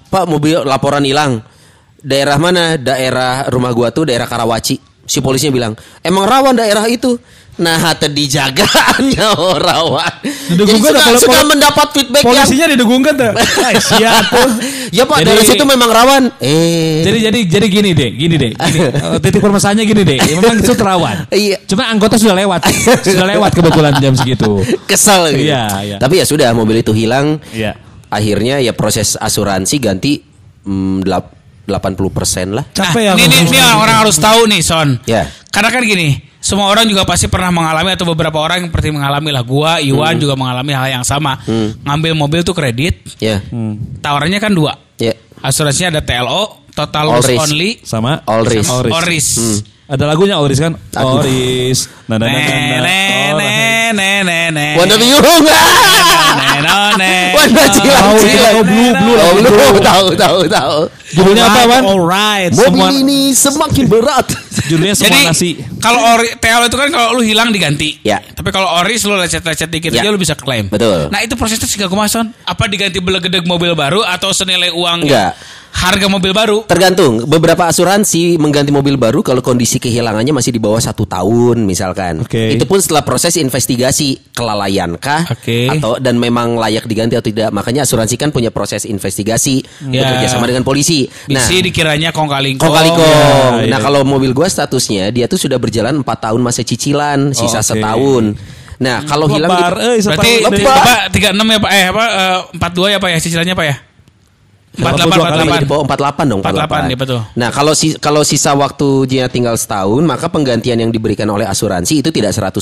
Pak 0.06 0.24
mobil 0.28 0.60
laporan 0.62 1.02
hilang. 1.02 1.40
Daerah 1.98 2.36
mana? 2.38 2.78
Daerah 2.78 3.48
rumah 3.50 3.74
gua 3.74 3.90
tuh 3.90 4.06
daerah 4.06 4.30
Karawaci. 4.30 4.78
Si 5.06 5.18
polisinya 5.18 5.50
bilang, 5.50 5.72
emang 6.02 6.22
rawan 6.22 6.54
daerah 6.54 6.86
itu. 6.86 7.18
Nah, 7.56 7.80
hati 7.80 8.12
dijagaannya 8.12 9.28
orang. 9.56 10.12
Jadi 10.52 10.60
kan 10.76 10.76
suka, 10.76 11.00
kalau 11.00 11.20
suka 11.24 11.40
mendapat 11.48 11.86
feedback 11.96 12.20
yang 12.20 12.28
Polisinya 12.36 12.66
didegungkan 12.68 13.14
tuh. 13.16 13.32
Ay, 13.64 13.74
siap 13.88 14.24
tuh. 14.28 14.50
Ya 14.92 15.08
Pak, 15.08 15.24
Jadi- 15.24 15.28
dari 15.32 15.42
situ 15.48 15.64
memang 15.64 15.88
rawan. 15.88 16.22
Eh. 16.36 17.00
Jadi 17.00 17.18
jadi 17.24 17.38
jadi 17.48 17.66
gini 17.72 17.90
deh, 17.96 18.10
gini 18.12 18.34
deh. 18.36 18.52
Gini. 18.52 18.80
Eh, 19.16 19.18
Titik 19.24 19.40
permasalahannya 19.40 19.84
gini 19.88 20.02
deh. 20.04 20.18
Memang 20.36 20.60
itu 20.60 20.74
terawan. 20.76 21.16
Iya. 21.32 21.56
Cuma 21.64 21.88
anggota 21.88 22.20
sudah 22.20 22.36
lewat. 22.36 22.60
sudah 23.00 23.24
lewat 23.24 23.50
kebetulan 23.56 23.92
jam 24.04 24.12
segitu. 24.12 24.60
kesal 24.84 25.32
gitu. 25.32 25.48
Iya, 25.48 25.64
iya. 25.80 25.96
Tapi 25.96 26.20
ya 26.20 26.24
sudah 26.28 26.52
mobil 26.52 26.84
itu 26.84 26.92
hilang. 26.92 27.40
Iya. 27.56 27.72
Akhirnya 28.12 28.60
ya 28.60 28.76
proses 28.76 29.16
asuransi 29.16 29.76
ganti 29.80 30.20
mm, 30.62 31.08
80% 31.66 32.54
lah. 32.54 32.64
Capek 32.70 33.02
ya. 33.02 33.12
Nah, 33.12 33.20
ini, 33.20 33.36
ini, 33.42 33.50
ini 33.50 33.58
orang 33.74 34.06
harus 34.06 34.16
tahu 34.16 34.46
nih 34.46 34.62
Son. 34.62 34.96
Ya. 35.04 35.26
Karena 35.50 35.68
kan 35.68 35.82
gini, 35.82 36.14
semua 36.38 36.70
orang 36.70 36.86
juga 36.86 37.02
pasti 37.02 37.26
pernah 37.26 37.50
mengalami 37.50 37.90
atau 37.92 38.06
beberapa 38.06 38.38
orang 38.38 38.62
yang 38.62 38.68
seperti 38.70 38.94
mengalami 38.94 39.34
lah. 39.34 39.42
Gua, 39.42 39.82
Iwan 39.82 40.14
Hmm. 40.14 40.22
juga 40.22 40.34
mengalami 40.38 40.72
hal 40.72 40.88
yang 41.00 41.04
sama. 41.04 41.42
Ngambil 41.82 42.12
mobil 42.14 42.40
tuh 42.46 42.54
kredit, 42.54 43.02
Ya. 43.18 43.42
tawarannya 43.98 44.38
kan 44.38 44.54
dua. 44.54 44.78
Ya. 44.96 45.12
Asuransinya 45.42 45.98
ada 45.98 46.02
TLO, 46.06 46.64
total 46.70 47.10
All 47.10 47.18
loss 47.18 47.26
risk. 47.28 47.42
only, 47.42 47.70
Sama 47.82 48.22
All 48.24 48.46
risk. 48.46 48.70
All 48.70 48.82
risk. 48.86 48.94
all 48.94 49.04
risk. 49.04 49.32
Ada 49.86 50.02
lagunya 50.02 50.34
All 50.34 50.50
risk 50.50 50.62
kan? 50.66 50.74
Aduh. 50.74 51.06
All 51.06 51.22
risk. 51.22 51.90
Nah, 52.10 52.18
nah, 52.18 52.26
nah, 52.26 53.94
nah, 53.94 54.50
nah. 54.50 54.72
Wonder 54.74 54.98
Biru 54.98 55.34
Wanda 57.46 57.64
cilang 57.70 58.02
Tahu, 58.02 58.16
cilang. 58.18 58.44
tahu, 58.44 58.60
blue, 58.62 58.92
blue, 58.92 59.14
Oh, 59.14 59.20
lagu 59.22 59.38
blue. 59.38 59.50
blue. 59.50 59.80
Tahu 59.80 60.06
tahu 60.14 60.38
tahu. 60.46 60.78
Judulnya 61.06 61.44
apa, 61.44 61.60
Wan? 61.64 61.82
Alright. 61.86 62.50
Mobil 62.50 62.66
Semua- 62.66 62.90
ini 62.92 63.20
semakin 63.30 63.84
berat. 63.86 64.26
Judulnya 64.68 64.92
semua 64.92 65.06
Jadi 65.08 65.18
nasi. 65.24 65.50
kalau 65.78 66.00
ori, 66.12 66.34
TLO 66.34 66.66
itu 66.66 66.76
kan 66.76 66.88
kalau 66.88 67.08
lu 67.14 67.22
hilang 67.22 67.48
diganti. 67.48 68.02
Ya. 68.02 68.18
Tapi 68.18 68.50
kalau 68.50 68.66
oris 68.76 69.00
lu 69.02 69.14
lecet-lecet 69.14 69.68
dikit 69.68 69.90
Ya. 69.90 70.02
aja 70.02 70.08
lu 70.08 70.18
bisa 70.18 70.34
klaim. 70.34 70.66
Betul. 70.66 71.06
Nah 71.08 71.20
itu 71.20 71.34
prosesnya 71.34 71.64
sih 71.64 71.78
kumaha 71.80 72.06
Son? 72.06 72.26
Apa 72.42 72.66
diganti 72.66 72.98
belegedeg 72.98 73.42
mobil 73.42 73.72
baru 73.72 74.02
atau 74.02 74.30
senilai 74.30 74.68
uang 74.68 75.06
Enggak. 75.06 75.38
harga 75.70 76.06
mobil 76.08 76.32
baru? 76.32 76.64
Tergantung. 76.64 77.22
Beberapa 77.22 77.66
asuransi 77.66 78.34
mengganti 78.36 78.72
mobil 78.72 78.96
baru 78.96 79.20
kalau 79.20 79.38
kondisi 79.38 79.76
kehilangannya 79.76 80.32
masih 80.32 80.50
di 80.50 80.58
bawah 80.58 80.80
satu 80.80 81.04
tahun 81.04 81.62
misalkan. 81.62 82.24
Oke. 82.24 82.50
Itu 82.50 82.64
pun 82.64 82.80
setelah 82.80 83.04
proses 83.04 83.36
investigasi 83.36 84.32
kelalayankah 84.34 85.30
Oke. 85.30 85.68
atau 85.68 85.98
dan 85.98 86.16
memang 86.16 86.56
layak 86.56 86.84
diganti 86.84 87.14
atau 87.14 87.28
tidak. 87.36 87.52
Makanya 87.52 87.84
asuransi 87.84 88.16
kan 88.16 88.32
punya 88.32 88.48
proses 88.48 88.82
investigasi 88.82 89.60
Ya. 89.86 90.08
bekerja 90.08 90.32
sama 90.32 90.48
dengan 90.48 90.64
polisi. 90.64 91.04
Nah, 91.28 91.36
Bisi 91.36 91.60
dikiranya 91.60 92.08
kong 92.10 92.24
kalingkong. 92.26 92.64
Kong 92.64 92.72
kali 92.72 92.88
kong. 92.88 93.04
ya, 93.04 93.68
Nah 93.68 93.78
ya. 93.78 93.84
kalau 93.84 94.00
mobil 94.02 94.32
gua 94.32 94.48
statusnya 94.48 95.12
dia 95.12 95.28
tuh 95.28 95.36
sudah 95.36 95.60
berjalan 95.60 96.00
4 96.00 96.32
tahun 96.32 96.40
masa 96.40 96.64
cicilan, 96.64 97.30
sisa 97.30 97.60
oke. 97.60 97.68
setahun. 97.76 98.24
Nah 98.76 99.04
kalau 99.04 99.28
hilang 99.28 99.52
di- 99.52 99.60
Lebar, 99.60 99.74
eh, 99.78 99.96
Berarti. 100.00 100.32
Lebar. 100.40 100.64
Bapak 100.64 101.00
36 101.12 101.46
ya 101.52 101.58
Pak? 101.60 101.70
Eh 101.70 101.84
apa 101.86 102.04
eh, 102.08 102.38
42 102.56 102.88
ya 102.88 102.98
Pak 102.98 103.10
ya 103.12 103.18
cicilannya 103.20 103.54
Pak 103.54 103.66
ya? 103.68 103.76
48 104.76 105.08
Kalau 105.08 105.40
di 105.40 105.48
48. 105.48 105.72
bawah 105.72 105.84
48 105.88 106.24
dong 106.28 106.40
48, 106.44 106.92
ya, 106.92 106.96
betul. 107.00 107.20
Nah 107.32 107.48
kalau 107.48 107.72
si, 107.72 107.96
kalau 107.96 108.20
sisa 108.20 108.52
waktunya 108.52 109.24
tinggal 109.24 109.56
setahun 109.56 110.04
maka 110.04 110.28
penggantian 110.28 110.76
yang 110.76 110.92
diberikan 110.92 111.24
oleh 111.32 111.48
asuransi 111.48 112.04
itu 112.04 112.12
tidak 112.12 112.36
100% 112.36 112.60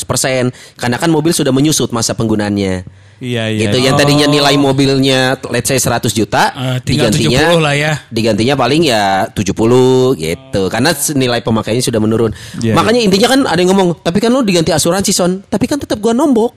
karena 0.78 0.94
kan 0.94 1.10
mobil 1.10 1.34
sudah 1.34 1.50
menyusut 1.50 1.90
masa 1.90 2.14
penggunaannya. 2.14 2.86
Iya, 3.22 3.50
iya. 3.50 3.60
Gitu 3.68 3.76
yang 3.78 3.94
tadinya 3.94 4.26
nilai 4.26 4.54
mobilnya 4.58 5.38
let's 5.50 5.70
say 5.70 5.78
100 5.78 6.10
juta 6.10 6.50
tinggal 6.82 7.10
digantinya 7.14 7.54
70 7.54 7.64
lah 7.64 7.74
ya. 7.74 7.92
Digantinya 8.10 8.54
paling 8.58 8.82
ya 8.86 9.30
70 9.30 10.18
gitu 10.18 10.62
karena 10.70 10.90
nilai 11.14 11.40
pemakaiannya 11.42 11.84
sudah 11.84 12.00
menurun. 12.02 12.30
Iya, 12.58 12.74
Makanya 12.74 13.00
intinya 13.04 13.28
kan 13.30 13.40
ada 13.46 13.60
yang 13.60 13.70
ngomong, 13.74 14.02
tapi 14.02 14.18
kan 14.18 14.34
lu 14.34 14.42
diganti 14.42 14.74
asuransi 14.74 15.12
son, 15.14 15.42
tapi 15.46 15.70
kan 15.70 15.78
tetap 15.78 16.02
gua 16.02 16.12
nombok. 16.12 16.54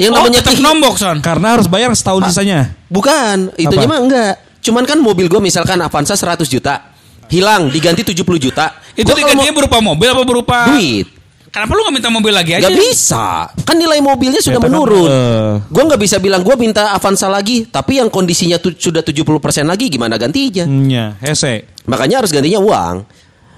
Yang 0.00 0.12
Oh, 0.16 0.24
namanya 0.24 0.40
tetap 0.40 0.62
nombok 0.64 0.94
Son. 0.96 1.18
Karena 1.20 1.58
harus 1.58 1.66
bayar 1.68 1.92
setahun 1.92 2.32
sisanya. 2.32 2.72
Bukan, 2.88 3.52
Apa? 3.52 3.84
mah 3.84 4.00
enggak. 4.00 4.32
Cuman 4.64 4.84
kan 4.88 4.96
mobil 5.00 5.28
gue 5.28 5.40
misalkan 5.40 5.76
Avanza 5.80 6.16
100 6.16 6.48
juta, 6.48 6.92
hilang 7.28 7.68
diganti 7.68 8.04
70 8.04 8.40
juta. 8.40 8.76
Itu 8.96 9.08
Gua 9.08 9.16
kalau 9.16 9.20
digantinya 9.24 9.54
berupa 9.56 9.78
mobil 9.80 10.08
apa 10.08 10.22
berupa 10.24 10.58
duit. 10.72 11.19
Kenapa 11.50 11.74
lu 11.74 11.82
gak 11.82 11.92
minta 11.92 12.08
mobil 12.08 12.30
lagi 12.30 12.54
aja? 12.54 12.62
Gak 12.62 12.78
bisa. 12.78 13.50
Kan 13.66 13.74
nilai 13.74 13.98
mobilnya 13.98 14.38
sudah 14.38 14.56
Ya, 14.56 14.62
kan, 14.62 14.70
menurun. 14.70 15.10
eh. 15.10 15.52
Gue 15.66 15.82
nggak 15.84 15.98
bisa 15.98 16.16
bilang 16.16 16.40
gue 16.40 16.54
minta 16.54 16.94
Avanza 16.94 17.26
lagi, 17.26 17.66
tapi 17.66 17.98
yang 17.98 18.06
kondisinya 18.06 18.56
tu- 18.56 18.72
sudah 18.72 19.02
70% 19.02 19.26
lagi 19.66 19.86
gimana 19.86 20.14
gantinya? 20.14 20.62
Iya, 20.62 21.18
hese. 21.20 21.66
Makanya 21.84 22.22
harus 22.22 22.30
gantinya 22.30 22.58
uang. 22.58 23.02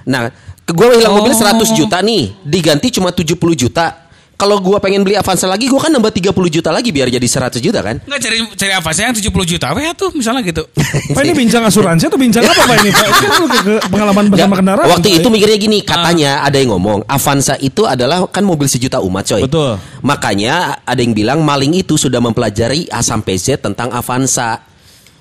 Nah, 0.04 0.32
gue 0.64 0.88
hilang 0.94 1.14
mobil 1.14 1.30
100 1.30 1.52
juta 1.70 2.00
nih, 2.00 2.32
diganti 2.40 2.88
cuma 2.90 3.12
70 3.12 3.36
juta. 3.54 4.01
Kalau 4.42 4.58
gue 4.58 4.74
pengen 4.82 5.06
beli 5.06 5.14
Avanza 5.14 5.46
lagi, 5.46 5.70
gue 5.70 5.78
kan 5.78 5.86
nambah 5.86 6.10
30 6.10 6.34
juta 6.50 6.74
lagi 6.74 6.90
biar 6.90 7.06
jadi 7.06 7.22
100 7.22 7.62
juta 7.62 7.78
kan? 7.78 8.02
Enggak 8.02 8.26
cari 8.26 8.42
cari 8.58 8.74
sih 8.90 9.02
yang 9.06 9.14
70 9.14 9.30
juta 9.54 9.70
apa 9.70 9.78
ya 9.78 9.94
tuh 9.94 10.10
misalnya 10.18 10.42
gitu. 10.42 10.66
Pak 11.14 11.22
ini 11.22 11.46
bincang 11.46 11.62
asuransi 11.62 12.10
atau 12.10 12.18
bincang 12.18 12.42
apa 12.42 12.58
Pak 12.66 12.76
ini 12.82 12.90
Pak? 12.90 13.06
Ini 13.06 13.26
kan 13.30 13.42
ke, 13.46 13.58
ke 13.62 13.74
pengalaman 13.86 14.24
bersama 14.26 14.42
Nggak, 14.50 14.58
kendaraan. 14.58 14.88
Waktu 14.98 15.08
itu 15.14 15.28
ya? 15.30 15.30
mikirnya 15.30 15.58
gini, 15.62 15.78
katanya 15.86 16.30
ada 16.42 16.58
yang 16.58 16.74
ngomong 16.74 17.06
Avanza 17.06 17.54
itu 17.62 17.86
adalah 17.86 18.26
kan 18.26 18.42
mobil 18.42 18.66
sejuta 18.66 18.98
umat 18.98 19.30
coy. 19.30 19.46
Betul. 19.46 19.78
Makanya 20.02 20.82
ada 20.82 20.98
yang 20.98 21.14
bilang 21.14 21.46
maling 21.46 21.78
itu 21.78 21.94
sudah 21.94 22.18
mempelajari 22.18 22.90
A 22.90 22.98
sampai 22.98 23.38
Z 23.38 23.62
tentang 23.62 23.94
Avanza. 23.94 24.58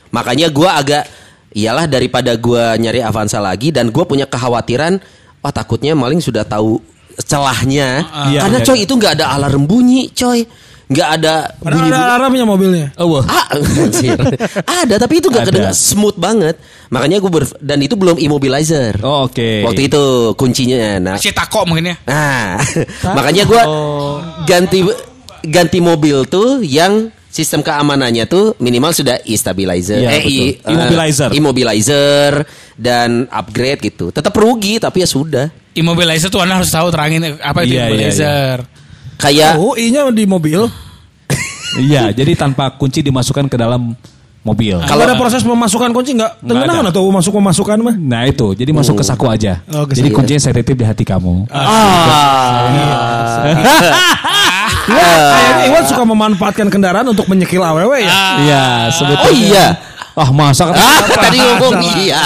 Makanya 0.10 0.50
gua 0.50 0.82
agak 0.82 1.06
iyalah 1.54 1.86
daripada 1.86 2.34
gua 2.42 2.74
nyari 2.74 3.06
Avanza 3.06 3.38
lagi 3.38 3.70
dan 3.70 3.94
gua 3.94 4.02
punya 4.10 4.26
kekhawatiran, 4.26 4.98
wah 5.46 5.54
takutnya 5.54 5.94
maling 5.94 6.26
sudah 6.26 6.42
tahu 6.42 6.82
celahnya. 7.20 8.06
Iya, 8.32 8.40
Karena 8.48 8.58
iya. 8.62 8.68
coy 8.68 8.80
itu 8.84 8.94
nggak 8.96 9.14
ada 9.20 9.26
alarm 9.36 9.64
bunyi 9.66 10.12
coy. 10.12 10.44
nggak 10.92 11.10
ada 11.24 11.56
Padahal 11.56 11.76
bunyi 11.80 11.90
ada 11.96 12.04
alarmnya 12.20 12.44
mobilnya. 12.44 12.88
Oh, 13.00 13.16
wah. 13.16 13.24
Ah, 13.24 13.48
ada 14.84 15.00
tapi 15.00 15.24
itu 15.24 15.32
gak 15.32 15.48
Ada. 15.48 15.50
kedengar 15.56 15.72
smooth 15.72 16.20
banget. 16.20 16.60
Makanya 16.92 17.24
gue 17.24 17.32
ber 17.32 17.48
dan 17.64 17.80
itu 17.80 17.96
belum 17.96 18.20
immobilizer. 18.20 19.00
Oh, 19.00 19.24
oke. 19.24 19.64
Waktu 19.72 19.88
itu 19.88 20.36
kuncinya. 20.36 21.00
Nah, 21.00 21.16
Si 21.16 21.32
tako 21.32 21.64
mungkin 21.64 21.96
ya. 21.96 21.98
nah 22.12 22.60
makanya 23.16 23.48
gue 23.48 23.62
ganti 24.44 24.84
ganti 25.48 25.80
mobil 25.80 26.28
tuh 26.28 26.60
yang 26.60 27.08
sistem 27.32 27.64
keamanannya 27.64 28.28
tuh 28.28 28.54
minimal 28.58 28.92
sudah 28.92 29.24
e-stabilizer, 29.24 29.98
Iya, 29.98 30.10
eh, 30.12 30.22
i- 30.22 30.60
betul. 30.60 30.68
Immobilizer. 30.70 31.30
eh, 31.30 31.38
immobilizer 31.38 32.32
dan 32.76 33.10
upgrade 33.26 33.80
gitu. 33.82 34.12
Tetap 34.12 34.36
rugi 34.36 34.78
tapi 34.78 35.00
ya 35.00 35.08
sudah. 35.08 35.48
Immobilizer 35.72 36.28
tuh 36.28 36.44
Anda 36.44 36.60
harus 36.60 36.68
tahu 36.68 36.92
terangin 36.92 37.40
apa 37.40 37.64
itu 37.64 37.72
Iya, 37.72 37.80
iya, 37.80 37.84
immobilizer. 37.88 38.58
Kayak 39.16 39.56
Oh, 39.56 39.74
I-nya 39.74 40.12
di 40.12 40.26
mobil. 40.26 40.68
Iya, 41.80 42.12
jadi 42.12 42.36
tanpa 42.36 42.76
kunci 42.76 43.00
dimasukkan 43.00 43.48
ke 43.48 43.56
dalam 43.56 43.96
mobil. 44.44 44.76
Kalau 44.84 45.06
ada 45.06 45.16
proses 45.16 45.40
pemasukan 45.40 45.94
kunci 45.94 46.12
nggak 46.12 46.44
tenang 46.44 46.84
atau 46.84 47.08
masuk 47.08 47.40
pemasukan 47.40 47.78
mah? 47.80 47.96
Nah 47.96 48.28
itu, 48.28 48.52
jadi 48.52 48.74
masuk 48.74 49.00
ke 49.00 49.06
saku 49.06 49.30
aja. 49.30 49.64
Oh, 49.72 49.88
ke 49.88 49.96
jadi 49.96 50.12
kuncinya 50.12 50.42
saya 50.42 50.60
titip 50.60 50.76
di 50.76 50.84
hati 50.84 51.08
kamu. 51.08 51.48
ah. 51.48 52.68
Kayaknya 54.88 55.64
Iwan 55.70 55.84
suka 55.86 56.04
memanfaatkan 56.04 56.68
kendaraan 56.68 57.08
untuk 57.08 57.30
menyekil 57.30 57.62
aww 57.62 57.92
ya. 57.94 58.12
Iya, 58.42 58.66
sebetulnya. 58.90 59.28
Oh 59.28 59.34
iya. 59.34 59.68
Ah 60.12 60.28
masa 60.28 60.68
kata, 60.68 60.76
Ah, 60.76 61.00
tadi 61.08 61.40
ngomong 61.40 61.80
iya. 62.04 62.24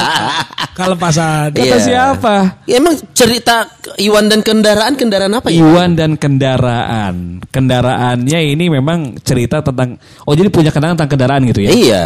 Kelepasan. 0.73 1.53
kata 1.53 1.61
Iya. 1.61 1.77
siapa? 1.77 2.35
Ya, 2.65 2.81
emang 2.81 2.97
cerita 3.13 3.69
Iwan 3.95 4.25
dan 4.25 4.41
kendaraan 4.41 4.97
kendaraan 4.97 5.37
apa 5.37 5.53
ya? 5.53 5.61
Iwan 5.61 5.93
dan 5.93 6.17
kendaraan. 6.17 7.45
Kendaraannya 7.47 8.39
ini 8.41 8.73
memang 8.73 9.21
cerita 9.21 9.61
tentang 9.61 10.01
Oh, 10.25 10.33
jadi 10.33 10.49
punya 10.49 10.73
kenangan 10.73 10.97
tentang 10.97 11.11
kendaraan 11.13 11.41
gitu 11.45 11.61
ya. 11.61 11.69
Iya. 11.71 12.03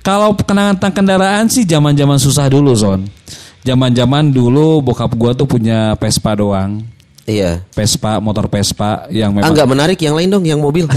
Kalau 0.00 0.32
kenangan 0.34 0.80
tentang 0.80 1.04
kendaraan 1.04 1.46
sih 1.46 1.62
zaman-zaman 1.62 2.16
susah 2.18 2.48
dulu, 2.48 2.72
Son. 2.74 3.04
Zaman-zaman 3.62 4.34
dulu 4.34 4.82
bokap 4.82 5.14
gua 5.14 5.30
tuh 5.30 5.46
punya 5.46 5.94
Vespa 5.94 6.34
doang. 6.34 6.82
Iya. 7.22 7.62
Vespa, 7.70 8.18
motor 8.18 8.46
Vespa 8.46 9.06
yang 9.08 9.30
Ah 9.32 9.36
memang 9.40 9.52
nggak 9.54 9.68
menarik 9.68 9.98
yang 9.98 10.14
lain 10.14 10.28
dong 10.28 10.42
yang 10.42 10.58
mobil. 10.58 10.86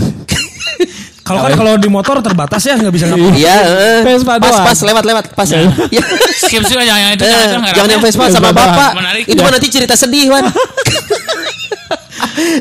Kalau 1.25 1.41
kan 1.41 1.57
kalau 1.57 1.73
di 1.81 1.89
motor 1.89 2.21
terbatas 2.21 2.61
ya 2.61 2.77
nggak 2.77 2.93
bisa 2.93 3.09
ngapa. 3.09 3.33
Iya. 3.33 3.55
eh. 3.65 4.01
Vespa 4.05 4.37
pas 4.37 4.45
doang. 4.45 4.61
pas 4.61 4.77
lewat 4.77 5.03
lewat 5.03 5.23
pas. 5.33 5.49
Ya. 5.49 5.65
Skip 6.37 6.61
sih 6.61 6.77
jangan 6.77 6.85
yang 7.01 7.11
itu 7.17 7.25
Eh, 7.25 7.73
jangan 7.73 7.89
yang 7.89 8.01
Vespa 8.05 8.29
sama 8.29 8.53
bapak. 8.53 8.93
Menarik. 8.93 9.23
Itu 9.25 9.41
mah 9.41 9.49
nanti 9.49 9.67
cerita 9.73 9.97
sedih, 9.97 10.29
Wan. 10.29 10.45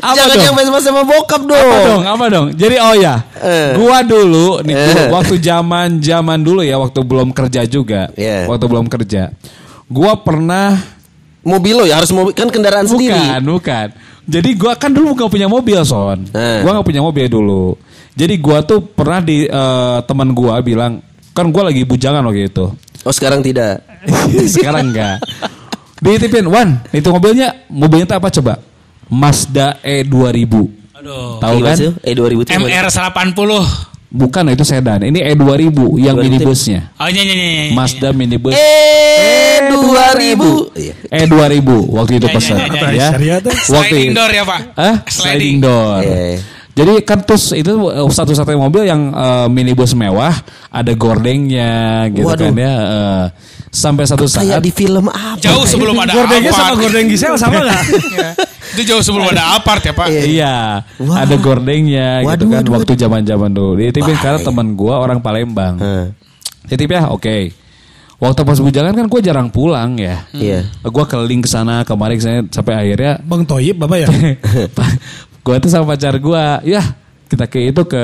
Apa 0.01 0.15
Jangan 0.17 0.33
dong? 0.33 0.45
yang 0.45 0.55
Vespa 0.57 0.79
sama 0.81 1.01
bokap 1.03 1.41
Apa 1.41 1.51
dong. 1.51 1.85
dong? 1.85 2.03
Apa 2.07 2.25
dong? 2.27 2.45
Jadi 2.53 2.75
oh 2.79 2.95
ya, 2.95 3.15
Eh. 3.37 3.75
gua 3.75 4.01
dulu 4.01 4.63
nih 4.63 4.73
dulu, 4.73 4.97
Eh. 4.97 5.07
waktu 5.11 5.35
zaman 5.37 5.87
zaman 5.99 6.39
dulu 6.41 6.61
ya, 6.63 6.75
waktu 6.75 6.99
belum 7.01 7.29
kerja 7.31 7.61
juga, 7.65 8.09
Iya. 8.13 8.49
waktu 8.49 8.65
belum 8.65 8.87
kerja, 8.87 9.29
gua 9.85 10.17
pernah 10.17 10.79
Mobil 11.45 11.77
lo 11.77 11.85
ya 11.85 12.01
harus 12.01 12.09
mobil 12.09 12.33
kan 12.33 12.49
kendaraan 12.49 12.89
bukan 12.89 12.97
sendiri. 12.97 13.21
bukan. 13.45 13.87
Jadi 14.25 14.49
gua 14.57 14.73
kan 14.73 14.89
dulu 14.89 15.13
gak 15.13 15.29
punya 15.29 15.45
mobil 15.45 15.77
son, 15.85 16.25
Eh. 16.33 16.65
gua 16.65 16.81
gak 16.81 16.87
punya 16.89 17.05
mobil 17.05 17.29
dulu. 17.29 17.77
Jadi 18.17 18.41
gua 18.41 18.65
tuh 18.65 18.81
pernah 18.81 19.21
di 19.21 19.45
eh, 19.45 19.97
teman 20.03 20.33
gua 20.33 20.57
bilang, 20.59 20.97
kan 21.31 21.45
gua 21.53 21.69
lagi 21.69 21.85
bujangan 21.85 22.25
waktu 22.25 22.49
itu. 22.49 22.65
Oh 23.05 23.13
sekarang 23.13 23.45
tidak. 23.45 23.85
Sekarang 24.49 24.89
enggak. 24.89 25.21
Ditipin, 26.01 26.49
Wan, 26.49 26.81
itu 26.89 27.05
mobilnya, 27.09 27.53
mobilnya 27.69 28.05
tuh 28.05 28.17
apa 28.17 28.29
coba? 28.33 28.53
Mazda 29.05 29.77
E2000. 29.81 30.53
Aduh. 30.97 31.37
Tahu 31.37 31.57
kan? 31.61 31.75
sih? 31.77 31.93
Eh 32.01 32.17
2000 32.17 32.45
tuh 32.45 32.51
gimana? 32.57 32.65
MR 32.65 32.87
80. 32.89 33.94
Bukan 34.11 34.47
itu 34.53 34.63
sedan. 34.63 35.03
Ini 35.03 35.35
E2000 35.35 35.77
yang 35.99 36.15
2000. 36.15 36.23
minibusnya. 36.23 36.79
Oh 37.01 37.09
iya 37.09 37.21
iya 37.25 37.35
iya. 37.35 37.47
iya. 37.67 37.73
Mazda 37.75 38.09
minibus 38.15 38.55
Eh 38.55 39.59
2000. 39.67 40.77
Iya. 40.77 40.93
E2000 41.25 41.69
waktu 41.91 42.13
itu 42.21 42.27
pesan 42.31 42.57
ya, 42.57 42.67
ya, 42.91 43.09
ya. 43.19 43.37
Waktu 43.43 43.51
Sliding 43.59 44.11
door 44.15 44.31
ya 44.31 44.43
Pak. 44.47 44.61
Hah? 44.77 44.95
Sliding 45.09 45.57
door. 45.59 45.99
Iya. 46.05 46.39
Jadi 46.75 46.93
kan 47.07 47.23
terus 47.23 47.55
itu 47.55 47.71
uh, 47.71 48.11
satu-satunya 48.11 48.59
mobil 48.59 48.83
yang 48.83 49.15
uh, 49.15 49.47
minibus 49.47 49.95
mewah, 49.95 50.35
ada 50.67 50.91
gordengnya 50.91 52.03
gitu 52.11 52.27
Waduh. 52.27 52.51
kan 52.51 52.55
ya. 52.59 52.73
uh, 52.75 53.23
sampai 53.75 54.07
satu 54.07 54.23
Kayak 54.23 54.57
saat 54.57 54.63
di 54.63 54.71
film 54.71 55.11
apa? 55.11 55.43
Jauh 55.43 55.67
sebelum 55.67 55.99
ada 55.99 56.15
Gordengnya 56.15 56.51
sama 56.55 56.73
gordeng 56.79 57.05
Gisel 57.11 57.35
sama 57.35 57.59
nggak? 57.59 57.83
Itu 58.75 58.81
jauh 58.87 59.03
sebelum 59.03 59.31
ada 59.35 59.59
apart 59.59 59.83
ya 59.83 59.93
Pak. 59.95 60.07
Iya, 60.11 60.83
Wah. 60.99 61.23
ada 61.23 61.35
gordengnya 61.39 62.23
gitu 62.23 62.47
Waduh, 62.47 62.47
kan 62.51 62.63
waduh, 62.63 62.73
waktu 62.75 62.93
zaman-zaman 62.99 63.51
dulu. 63.51 63.71
Dititipin 63.79 64.17
karena 64.19 64.39
teman 64.43 64.75
gua 64.75 64.99
orang 64.99 65.23
Palembang. 65.23 65.79
Heeh. 65.79 66.05
Titip 66.67 66.91
ya, 66.91 67.07
oke. 67.07 67.55
Waktu 68.15 68.41
pas 68.47 68.57
gue 68.57 68.71
jalan 68.71 68.95
kan 68.95 69.05
gue 69.11 69.21
jarang 69.21 69.47
pulang 69.51 69.99
ya. 69.99 70.23
Iya. 70.31 70.71
Gue 70.81 71.05
keliling 71.07 71.43
ke 71.43 71.49
sana 71.51 71.83
kemarin 71.83 72.19
saya 72.19 72.39
sampai 72.47 72.73
akhirnya 72.73 73.19
Bang 73.23 73.43
Toyib 73.43 73.79
bapak 73.79 74.07
ya? 74.07 74.07
gue 75.45 75.55
tuh 75.61 75.69
sama 75.69 75.93
pacar 75.93 76.15
gue, 76.17 76.45
ya 76.65 76.83
kita 77.25 77.45
ke 77.45 77.73
itu 77.73 77.81
ke 77.83 78.03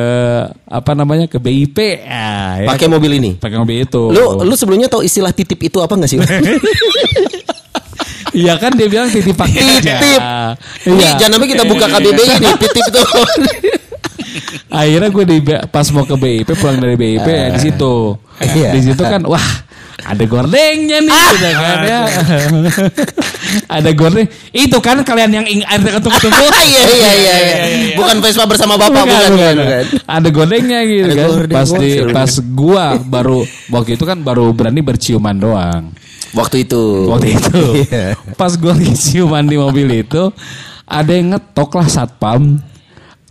apa 0.65 0.91
namanya 0.91 1.29
ke 1.29 1.37
BIP, 1.37 1.77
ya, 2.01 2.57
ya. 2.57 2.67
Pakai 2.67 2.89
mobil 2.89 3.21
ini. 3.21 3.31
pakai 3.37 3.57
mobil 3.57 3.85
itu. 3.85 4.09
Lu 4.09 4.41
lu 4.41 4.53
sebelumnya 4.53 4.89
tahu 4.89 5.01
istilah 5.01 5.29
titip 5.29 5.61
itu 5.61 5.77
apa 5.77 5.93
enggak 5.93 6.09
sih? 6.09 6.19
Iya 8.31 8.55
kan 8.55 8.71
dia 8.73 8.87
bilang 8.87 9.11
titip 9.11 9.35
pakai. 9.41 9.59
Titip. 9.79 10.21
Ini 10.87 10.95
Iya. 10.95 11.09
jangan 11.19 11.37
sampai 11.37 11.49
kita 11.49 11.63
buka 11.67 11.85
KBBI 11.93 12.33
nih, 12.39 12.53
titip 12.57 12.83
itu. 12.87 13.01
Akhirnya 14.71 15.09
gue 15.11 15.23
di 15.27 15.37
pas 15.67 15.83
mau 15.91 16.07
ke 16.07 16.15
BIP 16.15 16.49
pulang 16.55 16.79
dari 16.79 16.95
BIP 16.95 17.27
ya 17.27 17.47
di 17.51 17.59
situ. 17.59 18.15
Iya. 18.39 18.71
Di 18.71 18.81
situ 18.81 19.03
kan 19.03 19.21
wah 19.27 19.47
ada 20.01 20.23
gordengnya 20.25 20.97
nih 21.03 21.13
gitu 21.13 21.47
kan 21.53 21.77
ya. 21.85 22.01
ada 23.67 23.89
gordeng. 23.93 24.27
Itu 24.51 24.77
kan 24.81 25.01
kalian 25.05 25.31
yang 25.41 25.45
ing 25.47 25.61
ada 25.65 26.01
tunggu-tunggu. 26.01 26.47
Iya 26.61 26.83
iya 26.87 27.11
iya 27.11 27.35
iya. 27.41 27.55
Bukan 27.97 28.21
Vespa 28.21 28.45
bersama 28.47 28.77
Bapak 28.77 29.03
bukan 29.03 29.31
bukan. 29.33 29.55
bukan. 29.59 29.83
Ada 30.07 30.29
gordengnya 30.29 30.79
gitu 30.87 31.09
Ada 31.09 31.15
kan. 31.15 31.27
gordeng, 31.27 31.57
pas 31.57 31.69
di 31.75 31.91
pas 32.13 32.31
gua 32.53 32.85
baru 33.01 33.39
waktu 33.73 33.99
itu 33.99 34.03
kan 34.07 34.17
baru 34.21 34.53
berani 34.55 34.81
berciuman 34.85 35.35
doang. 35.35 35.91
Waktu 36.31 36.63
itu. 36.63 37.11
Waktu 37.11 37.27
itu. 37.35 37.59
Iya. 37.91 38.15
Pas 38.39 38.53
gua 38.55 38.71
lagi 38.77 38.93
ciuman 38.95 39.43
di 39.43 39.57
mobil 39.59 39.87
itu 39.91 40.31
ada 40.87 41.11
yang 41.11 41.35
ngetok 41.35 41.69
lah 41.75 41.87
satpam. 41.91 42.61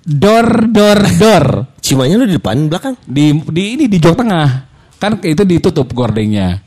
Dor 0.01 0.65
dor 0.73 0.97
dor 1.21 1.47
Ciumanya 1.85 2.17
lu 2.17 2.25
di 2.25 2.41
depan 2.41 2.67
belakang. 2.73 2.97
di 3.05 3.37
di 3.53 3.77
ini 3.77 3.85
di 3.85 4.01
jok 4.01 4.17
tengah 4.17 4.70
kan 5.01 5.17
itu 5.19 5.43
ditutup 5.43 5.89
gordengnya 5.91 6.61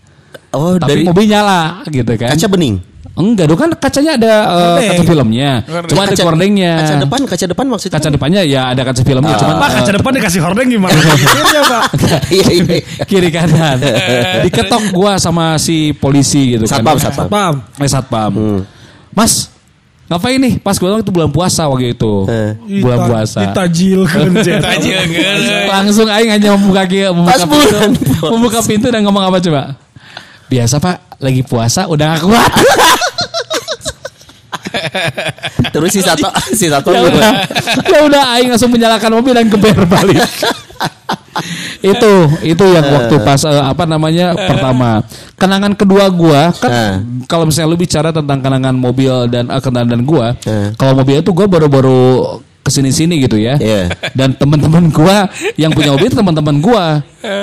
Oh, 0.50 0.76
tapi 0.76 0.90
dari 0.92 1.02
mobil 1.04 1.26
nyala 1.26 1.82
gitu 1.88 2.14
kan 2.14 2.30
kaca 2.30 2.46
bening. 2.48 2.78
enggak 3.14 3.46
dong 3.46 3.58
kan 3.60 3.70
kacanya 3.76 4.12
ada 4.16 4.34
Gordeng. 4.44 4.86
kaca 4.88 5.04
filmnya 5.04 5.52
cuma 5.84 6.02
ada 6.02 6.12
Kaca- 6.12 6.26
gordengnya 6.26 6.72
Kaca 6.76 6.96
depan, 7.00 7.20
kaca 7.24 7.46
depan 7.48 7.66
maksudnya. 7.68 7.94
kaca 7.96 8.10
depannya 8.10 8.42
ya 8.42 8.62
ada 8.68 8.82
kaca 8.84 9.02
filmnya 9.02 9.34
cuma 9.36 9.54
Pak 9.56 9.70
kaca 9.76 9.92
depan 9.94 10.12
dikasih 10.14 10.42
hordeng 10.42 10.68
gimana? 10.68 10.94
Iya 11.44 11.62
pak. 11.64 11.84
Iya 12.28 12.48
iya. 12.52 12.78
kiri 13.04 13.30
kanan 13.30 13.78
diketok 14.46 14.84
gua 14.92 15.18
sama 15.18 15.58
si 15.58 15.90
polisi 15.92 16.54
gitu 16.54 16.66
Satpam, 16.66 16.98
kan 16.98 17.02
satpam. 17.04 17.28
Paham. 17.30 17.56
eh 17.76 17.86
satpam 17.88 18.32
mas 19.12 19.53
ngapain 20.14 20.38
nih 20.38 20.54
pas 20.58 20.78
gua 20.78 21.02
itu 21.02 21.10
bulan 21.10 21.28
puasa 21.28 21.66
waktu 21.66 21.92
itu 21.92 22.14
Eh. 22.30 22.54
bulan 22.80 23.00
Dita- 23.00 23.10
puasa 23.10 23.40
Ditajilkan 23.44 24.28
Jet. 24.40 24.62
Tajil 24.62 25.02
geuleuh. 25.10 25.66
Langsung 25.68 26.06
aing 26.06 26.30
hanya 26.30 26.50
membuka 26.54 26.86
membuka 27.10 27.34
Pas 27.34 27.42
pintu, 27.44 27.78
membuka 28.34 28.60
pintu 28.62 28.88
dan 28.88 29.02
ngomong 29.02 29.26
apa 29.26 29.38
coba? 29.40 29.74
Biasa 30.46 30.78
Pak, 30.78 31.18
lagi 31.18 31.42
puasa 31.42 31.90
udah 31.90 32.14
gak 32.14 32.22
kuat. 32.24 32.52
Terus 35.70 35.90
si 35.90 36.00
satu 36.00 36.28
si 36.60 36.66
satu 36.68 36.90
ya 36.90 37.02
udah, 37.02 37.32
ya 37.84 38.00
udah 38.04 38.24
aing 38.36 38.50
langsung 38.50 38.70
menyalakan 38.70 39.12
mobil 39.14 39.34
dan 39.34 39.48
geber 39.48 39.78
balik. 39.86 40.20
itu 41.84 42.12
itu 42.46 42.66
yang 42.70 42.86
waktu 42.86 43.16
pas 43.20 43.42
eh, 43.44 43.64
apa 43.64 43.84
namanya 43.84 44.38
pertama 44.38 45.02
kenangan 45.36 45.74
kedua 45.74 46.06
gua 46.08 46.54
kan 46.54 46.72
Eh. 46.72 46.94
kalau 47.26 47.44
misalnya 47.44 47.68
lu 47.68 47.78
bicara 47.78 48.14
tentang 48.14 48.40
kenangan 48.40 48.72
mobil 48.72 49.28
dan 49.28 49.50
eh, 49.50 49.60
kenangan 49.60 50.02
gua 50.04 50.38
Eh. 50.40 50.72
kalau 50.78 50.94
mobil 50.96 51.20
itu 51.20 51.34
gua 51.34 51.50
baru-baru 51.50 52.00
ke 52.62 52.70
sini 52.70 52.94
sini 52.94 53.20
gitu 53.20 53.36
ya 53.36 53.58
Iya. 53.58 53.92
dan 54.14 54.32
teman-teman 54.32 54.88
gua 54.88 55.28
yang 55.58 55.74
punya 55.74 55.92
mobil 55.92 56.08
teman-teman 56.08 56.56
gua 56.62 56.86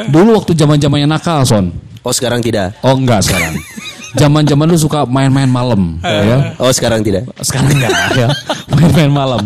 dulu 0.09 0.39
waktu 0.39 0.55
zaman 0.55 0.79
zamannya 0.79 1.09
nakal 1.11 1.43
son 1.45 1.75
Oh 2.01 2.15
sekarang 2.15 2.41
tidak. 2.41 2.73
oh 2.81 2.97
enggak 2.97 3.21
sekarang 3.21 3.53
zaman-zaman 4.17 4.67
lu 4.67 4.79
suka 4.79 5.07
main-main 5.07 5.47
malam 5.47 5.99
ya. 6.03 6.55
Oh 6.59 6.71
sekarang 6.73 7.05
tidak. 7.05 7.29
sekarang 7.43 7.71
enggak 7.75 7.93
ya. 8.17 8.29
Main-main 8.75 9.11
malam. 9.11 9.43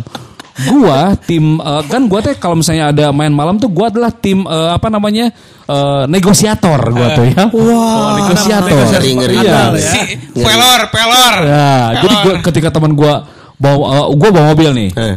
Gua 0.55 1.19
tim 1.19 1.59
eh, 1.59 1.83
kan 1.91 2.07
gua 2.07 2.23
teh 2.23 2.39
kalau 2.39 2.55
misalnya 2.55 2.95
ada 2.95 3.11
main 3.11 3.35
malam 3.35 3.59
tuh 3.59 3.67
gua 3.67 3.91
adalah 3.91 4.15
tim 4.15 4.47
eh, 4.47 4.71
apa 4.71 4.87
namanya 4.87 5.35
eh, 5.67 6.03
negosiator 6.07 6.79
gua 6.95 7.09
tuh 7.19 7.27
ya. 7.27 7.45
Wow 7.51 8.23
negosiator. 8.23 8.79
Ngeri 8.95 9.11
ngeri. 9.19 9.37
Iya. 9.43 9.61
Si 9.75 10.01
pelor, 10.39 10.81
pelor. 10.95 11.35
ya 11.43 11.71
jadi 12.07 12.15
gua, 12.23 12.35
ketika 12.47 12.69
teman 12.71 12.95
gua 12.95 13.27
bawa 13.59 13.85
eh, 13.91 14.07
gua 14.15 14.29
bawa 14.31 14.45
mobil 14.55 14.71
nih. 14.73 14.91
Eh. 14.95 15.17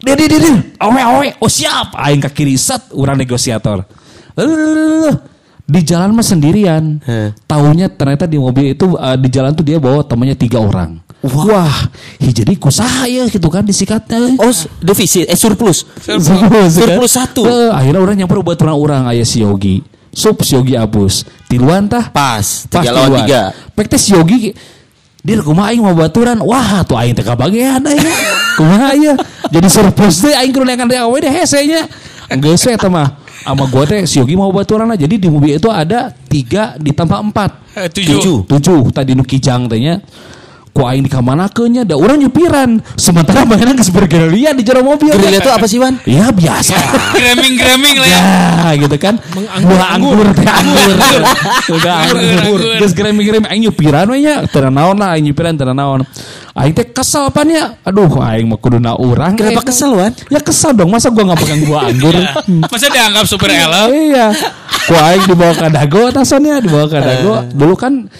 Dia 0.00 0.16
dia 0.16 0.28
dia, 0.32 0.40
dia. 0.40 0.56
awe 0.80 0.96
awe, 0.96 1.28
oh 1.44 1.50
siap, 1.52 1.92
aing 1.92 2.24
ke 2.24 2.32
kiri 2.32 2.56
set, 2.56 2.88
orang 2.96 3.20
negosiator. 3.20 3.84
Lalu, 4.32 5.12
di 5.70 5.80
jalan 5.86 6.10
mah 6.10 6.26
sendirian. 6.26 6.98
Heh. 7.06 7.30
Taunya 7.46 7.86
ternyata 7.86 8.26
di 8.26 8.42
mobil 8.42 8.74
itu 8.74 8.98
eh, 8.98 9.16
di 9.22 9.28
jalan 9.30 9.54
tuh 9.54 9.62
dia 9.62 9.78
bawa 9.78 10.02
temannya 10.02 10.34
tiga 10.34 10.58
orang. 10.58 10.98
Wah, 11.20 11.92
hi, 12.16 12.32
jadi 12.32 12.56
kusaha 12.56 13.04
ya 13.04 13.28
gitu 13.28 13.52
kan 13.52 13.60
disikatnya. 13.60 14.40
Oh 14.40 14.50
defisit 14.80 15.28
eh 15.28 15.36
surplus. 15.36 15.84
Surplus, 16.00 16.80
Surplus 16.80 17.12
satu. 17.12 17.44
Eh, 17.44 17.68
akhirnya 17.70 18.00
orang 18.00 18.16
nyamper 18.24 18.40
buat 18.40 18.56
orang-orang 18.64 19.04
ayah 19.14 19.28
si 19.28 19.44
Yogi. 19.44 19.84
Sup 20.10 20.40
si 20.42 20.56
Yogi 20.56 20.74
abus. 20.80 21.28
Tiluan 21.46 21.86
tah. 21.86 22.08
Pas 22.08 22.64
Pas 22.66 22.82
tiga 22.82 22.90
lawan 22.96 23.20
tiluan. 23.20 23.20
tiga. 23.28 23.42
Pek 23.76 23.86
teh 23.92 24.00
si 24.00 24.16
Yogi 24.16 24.56
dia 25.20 25.36
kumaha 25.44 25.76
aing 25.76 25.84
mau 25.84 25.92
baturan. 25.92 26.40
Wah, 26.40 26.80
tuh 26.88 26.96
aing 26.96 27.12
teh 27.12 27.20
kabagean 27.22 27.84
aing. 27.84 28.00
kumaha 28.58 28.96
ya. 28.96 29.12
Jadi 29.52 29.68
surplus 29.68 30.24
teh 30.24 30.32
aing 30.32 30.56
kudu 30.56 30.64
neangan 30.64 30.88
deh 30.88 31.04
awe 31.04 31.16
deh 31.20 31.28
hesenya. 31.28 31.84
Geus 32.40 32.64
eta 32.64 32.88
mah. 32.88 33.19
Sama 33.44 33.64
gua 33.68 33.84
teh 33.88 34.04
si 34.04 34.20
Yogi 34.20 34.36
mau 34.36 34.52
baturan 34.52 34.88
lah. 34.88 34.98
Jadi 35.00 35.16
di 35.16 35.28
mobil 35.32 35.56
itu 35.56 35.68
ada 35.72 36.12
tiga 36.12 36.76
ditambah 36.76 37.18
empat. 37.30 37.50
Eh, 37.76 37.88
tujuh. 37.88 38.18
Tujuh. 38.20 38.38
Tujuh 38.46 38.80
tadi 38.92 39.16
nu 39.16 39.24
kijang 39.24 39.66
tehnya. 39.66 40.02
Ku 40.70 40.86
aing 40.86 41.02
di 41.02 41.10
kamanakeunnya 41.10 41.82
da 41.82 41.98
urang 41.98 42.22
nyupiran. 42.22 42.78
Sementara 42.94 43.42
mainan 43.42 43.74
geus 43.74 43.90
bergerilya 43.90 44.54
di 44.54 44.62
jero 44.62 44.86
mobil. 44.86 45.10
Gerilya 45.10 45.42
itu 45.42 45.50
apa 45.50 45.66
sih 45.66 45.82
Wan? 45.82 45.98
Ya 46.06 46.30
biasa. 46.30 46.78
Greming-greming 47.18 47.96
lah 47.98 48.08
ya. 48.08 48.20
Ya 48.70 48.86
gitu 48.86 48.96
kan 49.02 49.18
Buah 49.66 49.98
anggur 49.98 50.30
teh 50.30 50.46
anggur 50.46 50.90
Udah 51.74 51.94
anggur 52.06 52.22
anggur. 52.22 52.60
Geus 52.78 52.94
gremi-gremi 52.94 53.50
Aing 53.50 53.66
nyupiran 53.66 54.06
we 54.14 54.22
nya 54.22 54.46
Teu 54.46 54.70
naon 54.70 54.94
lah 54.94 55.18
Aing 55.18 55.26
nyupiran 55.26 55.58
teu 55.58 55.66
naon 55.74 56.06
Aing 56.50 56.74
teh 56.74 56.82
kesel 56.84 57.30
pan 57.30 57.46
ya 57.46 57.78
Aduh 57.82 58.10
Aing 58.18 58.44
mah 58.44 58.58
kuduna 58.58 58.92
urang 58.94 59.38
Kenapa 59.38 59.62
Eh, 59.62 59.66
kesel 59.66 59.94
Wan? 59.94 60.10
Ya 60.26 60.38
kesel 60.38 60.74
dong 60.74 60.90
Masa 60.90 61.06
gua 61.08 61.30
gak 61.30 61.40
pegang 61.40 61.62
buah 61.62 61.86
anggur 61.86 62.10
Masa 62.72 62.86
dianggap 62.86 63.22
super 63.24 63.46
elf? 63.48 63.86
Iya 63.88 64.34
Ku 64.80 64.94
aing 64.94 65.24
dibawa 65.24 65.52
ke 65.52 65.70
Dago 65.70 66.10
atasannya 66.10 66.58
dibawa 66.60 66.84
ke 66.84 66.98
Dago. 66.98 67.46
Dulu 67.48 67.74
kan 67.74 68.10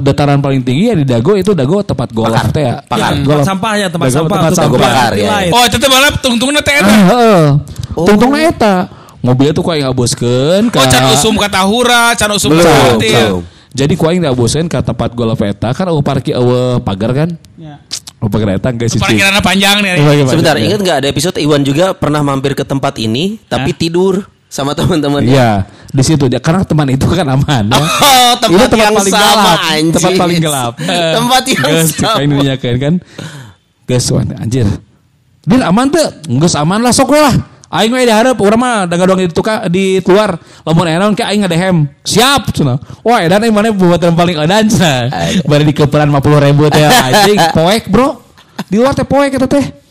dataran 0.00 0.40
paling 0.40 0.62
tinggi 0.62 0.88
ya 0.88 0.94
di 0.94 1.04
Dago 1.04 1.36
itu 1.36 1.52
Dago 1.52 1.82
tempat 1.82 2.08
golf 2.08 2.32
teh 2.50 2.64
ya. 2.64 2.80
Pakar. 2.80 3.12
Iya, 3.12 3.20
Tempat 3.20 3.44
sampah 3.44 3.72
ya, 3.74 3.86
tempat 3.88 4.08
sampah. 4.08 4.36
tempat 4.38 4.52
sampah. 4.54 4.78
bakar, 4.80 5.12
ya. 5.12 5.28
Oh, 5.50 5.62
itu 5.62 5.76
balap 5.78 6.14
tungtungnya 6.20 6.62
teh 6.62 6.74
eta. 6.74 6.88
Heeh. 6.88 7.44
Oh. 7.92 8.06
Tungtungna 8.06 8.38
eta. 8.40 8.74
Mobilnya 9.20 9.52
tuh 9.52 9.60
ku 9.60 9.70
aing 9.70 9.84
ngaboskeun 9.84 10.64
ka 10.68 10.78
Oh, 10.78 10.86
can 10.86 11.04
usum 11.10 11.34
ka 11.36 11.48
tahura, 11.48 12.12
can 12.14 12.30
usum 12.30 12.48
Belum, 12.50 12.64
ka 12.64 12.70
belum. 12.70 12.92
katil. 12.96 13.34
Jadi 13.74 13.98
ku 13.98 14.06
aing 14.06 14.22
ngaboskeun 14.22 14.70
ka 14.70 14.86
tempat 14.86 15.18
golf 15.18 15.42
eta 15.42 15.74
kan 15.74 15.90
eueuh 15.90 15.98
parkir 15.98 16.38
eueuh 16.38 16.78
pagar 16.78 17.10
kan? 17.10 17.30
Oh, 18.22 18.30
pagar 18.30 18.54
eta 18.54 18.70
geus 18.70 18.94
cicing. 18.94 19.02
Parkirannya 19.02 19.42
panjang 19.42 19.76
nih. 19.82 19.98
Sebentar, 20.30 20.54
ingat 20.56 20.80
nggak 20.80 20.96
ada 21.02 21.08
episode 21.10 21.36
Iwan 21.42 21.66
juga 21.66 21.90
pernah 21.92 22.22
mampir 22.22 22.54
ke 22.54 22.62
tempat 22.62 22.96
ini 23.02 23.42
tapi 23.50 23.74
tidur 23.74 24.22
sama 24.46 24.70
teman-temannya. 24.78 25.26
Iya, 25.26 25.50
di 25.90 26.02
situ 26.06 26.30
dia 26.30 26.38
karena 26.38 26.62
teman 26.62 26.86
itu 26.86 27.02
kan 27.10 27.26
aman 27.26 27.66
ya. 27.66 27.82
Oh, 28.24 28.32
tempat 28.38 28.66
Ini 28.70 28.82
yang 28.82 28.94
sama, 28.98 29.10
gelap, 29.14 29.58
anjing. 29.62 29.86
tempat 29.94 30.12
paling 30.18 30.38
gelap. 30.42 30.72
Tempat 31.18 31.42
yang 31.54 31.64
Geus, 31.70 31.88
sama. 31.94 32.18
Ini 32.22 32.36
kan. 32.58 32.94
Geus 33.86 34.06
wan 34.10 34.26
anjir. 34.38 34.66
Din 35.46 35.62
aman 35.62 35.86
tuh? 35.90 36.08
Geus 36.38 36.54
aman 36.58 36.82
lah 36.82 36.90
sok 36.90 37.14
lah. 37.14 37.53
Aing 37.74 37.90
we 37.90 38.06
diharap 38.06 38.38
urang 38.38 38.62
mah 38.62 38.86
dagang 38.86 39.18
di 39.18 39.26
tuka 39.26 39.66
di 39.66 39.98
luar. 40.06 40.38
Lamun 40.62 40.86
enaon 40.86 41.18
ke 41.18 41.26
aing 41.26 41.42
ngadehem. 41.42 41.90
Siap 42.06 42.54
cenah. 42.54 42.78
Wah, 43.02 43.18
edan 43.18 43.42
aing 43.42 43.50
mana 43.50 43.74
buatan 43.74 44.14
paling 44.14 44.38
edan 44.38 44.70
cenah. 44.70 45.10
Bari 45.42 45.74
dikeperan 45.74 46.06
50 46.06 46.46
ribu 46.46 46.70
teh 46.70 46.86
anjing 47.10 47.38
poek, 47.50 47.90
Bro. 47.90 48.22
Di 48.70 48.78
luar 48.78 48.94
teh 48.94 49.02
poe 49.02 49.26
kita 49.26 49.50
teh. 49.50 49.82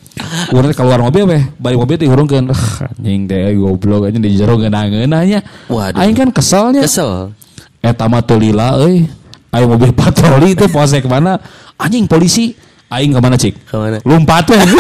Urang 0.56 0.72
keluar 0.72 1.04
mobil 1.04 1.28
teh, 1.28 1.44
balik 1.60 1.78
mobil 1.84 2.00
teh 2.00 2.08
urungkeun. 2.08 2.56
Anjing 3.04 3.28
teh 3.28 3.52
goblok 3.60 4.08
aja 4.08 4.16
di 4.16 4.32
jero 4.32 4.56
ngeunah 4.56 5.22
nya. 5.28 5.44
Waduh. 5.68 6.00
Aing 6.00 6.16
kan 6.16 6.32
keselnya. 6.32 6.88
Kesel. 6.88 7.36
Eta 7.84 8.08
mah 8.08 8.24
teu 8.24 8.40
lila 8.40 8.80
euy. 8.80 9.12
Aing 9.52 9.68
mobil 9.68 9.92
patroli 10.00 10.56
teh 10.56 10.72
polsek 10.72 11.04
mana? 11.04 11.36
Anjing 11.76 12.08
polisi. 12.08 12.56
Aing 12.88 13.12
ke 13.12 13.20
mana 13.20 13.36
cik? 13.36 13.60
Ke 13.68 13.76
mana? 13.76 14.00
Lompat 14.08 14.48
we. 14.56 14.60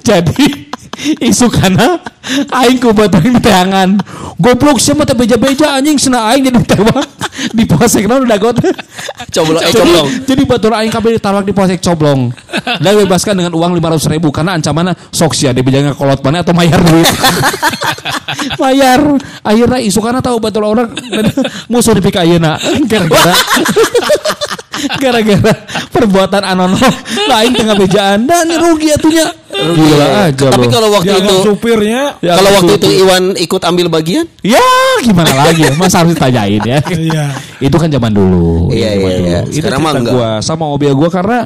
Jadi 0.00 0.70
isu 1.22 1.46
karena 1.48 2.00
aing 2.28 2.78
ku 2.78 2.92
di 2.92 3.40
tangan. 3.40 3.96
Goblok 4.40 4.80
siapa 4.80 5.04
teh 5.04 5.16
beja-beja 5.16 5.76
anjing 5.76 5.96
sena 6.00 6.32
aing 6.32 6.48
jadi 6.48 6.60
tewak 6.64 7.04
di 7.56 7.64
polsek 7.64 8.08
naon 8.08 8.24
udah 8.24 8.38
got. 8.40 8.56
Coblong, 9.30 9.60
eh 9.60 9.72
Jadi- 9.72 9.78
coblong. 9.80 10.06
Jadi 10.24 10.42
batur 10.48 10.72
aing 10.76 10.92
kabeh 10.92 11.16
ditawak 11.16 11.44
di 11.44 11.52
polsek 11.52 11.80
coblong. 11.80 12.32
Dan 12.80 12.92
bebaskan 13.04 13.36
dengan 13.36 13.52
uang 13.56 13.72
500 13.76 14.12
ribu 14.16 14.28
karena 14.32 14.56
ancamannya 14.56 14.94
sok 15.12 15.32
sia 15.36 15.52
dia 15.52 15.64
bijangnya 15.64 15.96
kolot 15.96 16.20
mana 16.24 16.44
atau 16.44 16.52
mayar 16.56 16.80
duit. 16.80 17.08
mayar. 18.62 19.00
Akhirnya 19.44 19.80
isu 19.80 20.00
karena 20.00 20.20
tahu 20.24 20.40
batur 20.40 20.64
orang 20.64 20.92
musuh 21.72 21.96
di 21.96 22.02
pika 22.04 22.24
ayeuna 22.24 22.56
gara-gara 22.88 23.34
gara-gara 24.96 25.52
perbuatan 25.92 26.42
anono 26.44 26.78
lain 27.28 27.52
tengah 27.52 27.76
bejaan 27.76 28.24
dan 28.24 28.48
rugi 28.56 28.88
atunya. 28.96 29.26
Gila 29.50 30.06
aja 30.30 30.46
Tapi 30.48 30.66
kalau 30.72 30.88
waktu 30.94 31.20
itu 31.20 31.34
supirnya. 31.44 32.09
Ya, 32.18 32.34
kalau 32.34 32.50
waktu 32.52 32.72
itu. 32.76 32.86
Iwan 33.00 33.24
ikut 33.34 33.62
ambil 33.62 33.86
bagian? 33.88 34.26
Ya 34.40 34.60
gimana 35.00 35.32
lagi 35.38 35.62
ya 35.62 35.72
Masa 35.74 36.02
harus 36.02 36.12
ditanyain 36.12 36.60
ya 36.60 36.78
Iya. 37.08 37.24
Itu 37.58 37.76
kan 37.76 37.86
zaman 37.86 38.10
dulu 38.10 38.68
Iya, 38.68 38.90
iya, 38.92 39.10
iya. 39.16 39.40
Itu 39.44 39.62
Sekarang 39.62 39.80
mah 39.80 39.92
cerita 39.92 40.02
enggak. 40.02 40.14
gua 40.14 40.30
Sama 40.40 40.64
mobil 40.66 40.90
gua 40.92 41.08
karena 41.08 41.38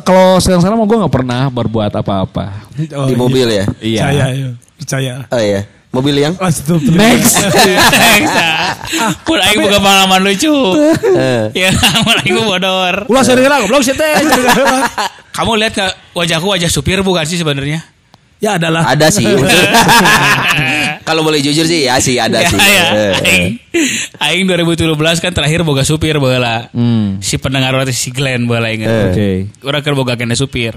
Kalau 0.00 0.36
sekarang-sekarang 0.36 0.76
mah 0.76 0.84
gue 0.84 0.98
gak 1.00 1.14
pernah 1.14 1.42
berbuat 1.46 1.92
apa-apa 1.94 2.46
Oh, 2.92 3.06
di 3.06 3.14
mobil 3.14 3.46
ya? 3.46 3.64
Iya 3.78 4.02
Percaya, 4.02 4.24
iya. 4.28 4.50
percaya. 4.74 5.12
Oh 5.28 5.38
iya. 5.38 5.60
Mobil 5.90 6.14
yang 6.18 6.34
Ah, 6.42 6.50
itu 6.50 6.74
betul. 6.74 6.98
Next 6.98 7.38
Pun 9.22 9.38
aing 9.38 9.60
buka 9.60 9.78
pengalaman 9.78 10.20
lucu. 10.22 10.50
Eh. 11.14 11.54
Ya, 11.54 11.70
mun 12.02 12.18
aing 12.18 12.34
bodor. 12.36 13.06
Ulah 13.06 13.22
sering 13.22 13.46
lah 13.46 13.62
goblok 13.62 13.82
sih 13.82 13.94
teh. 13.96 14.10
Kamu 15.30 15.54
lihat 15.54 15.72
nggak 15.72 15.92
wajahku 16.12 16.46
wajah 16.48 16.66
supir 16.66 16.98
bukan 17.00 17.22
sih 17.22 17.38
sebenarnya? 17.38 17.82
Ya 18.44 18.60
adalah. 18.60 18.84
ada 18.86 19.08
sih. 19.08 19.24
Kalau 21.08 21.20
boleh 21.20 21.40
jujur 21.40 21.64
sih 21.64 21.84
ya 21.84 21.96
sih 21.98 22.16
ada 22.16 22.40
Ya, 22.40 22.48
sih. 22.48 22.56
ya. 22.56 22.84
Eh, 22.92 23.12
Aing, 24.20 24.44
aing 24.44 24.44
2017 24.46 24.92
kan 25.18 25.32
terakhir 25.32 25.60
boga 25.62 25.80
supir 25.80 26.16
baheula. 26.16 26.68
Hmm. 26.70 27.20
Si 27.20 27.36
pendengar 27.36 27.72
waktu 27.72 27.92
si 27.92 28.08
Glenn 28.08 28.44
baheula 28.44 28.68
inget. 28.68 28.88
Eh. 28.88 29.04
Oke 29.06 29.28
Orang 29.62 29.80
kan 29.80 29.92
boga 29.94 30.14
kena 30.14 30.32
supir. 30.34 30.76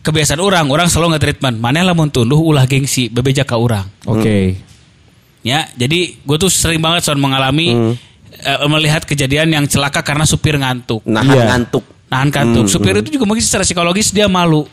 Kebiasaan 0.00 0.40
orang, 0.40 0.64
orang 0.66 0.88
selalu 0.88 1.14
nge-treatment. 1.14 1.60
Mana 1.60 1.84
lamun 1.84 2.08
tunduh 2.08 2.40
ulah 2.40 2.64
gengsi, 2.64 3.06
bebeja 3.06 3.42
ka 3.42 3.54
orang. 3.54 3.84
Oke 4.06 4.56
Ya, 5.40 5.68
jadi 5.72 6.14
gue 6.16 6.36
tuh 6.36 6.48
sering 6.48 6.78
banget 6.78 7.00
son 7.02 7.16
mengalami 7.16 7.72
Hmm. 7.72 7.94
eh, 8.40 8.66
melihat 8.66 9.04
kejadian 9.04 9.48
yang 9.50 9.64
celaka 9.64 10.00
karena 10.00 10.24
supir 10.24 10.52
ngantuk. 10.54 11.00
Nahan 11.04 11.30
Iya. 11.30 11.44
ngantuk. 11.48 11.84
Nahan 12.10 12.34
kantuk. 12.34 12.66
supir 12.66 12.98
itu 12.98 13.14
juga 13.14 13.22
mungkin 13.22 13.38
secara 13.38 13.62
psikologis 13.62 14.10
dia 14.10 14.26
malu, 14.26 14.66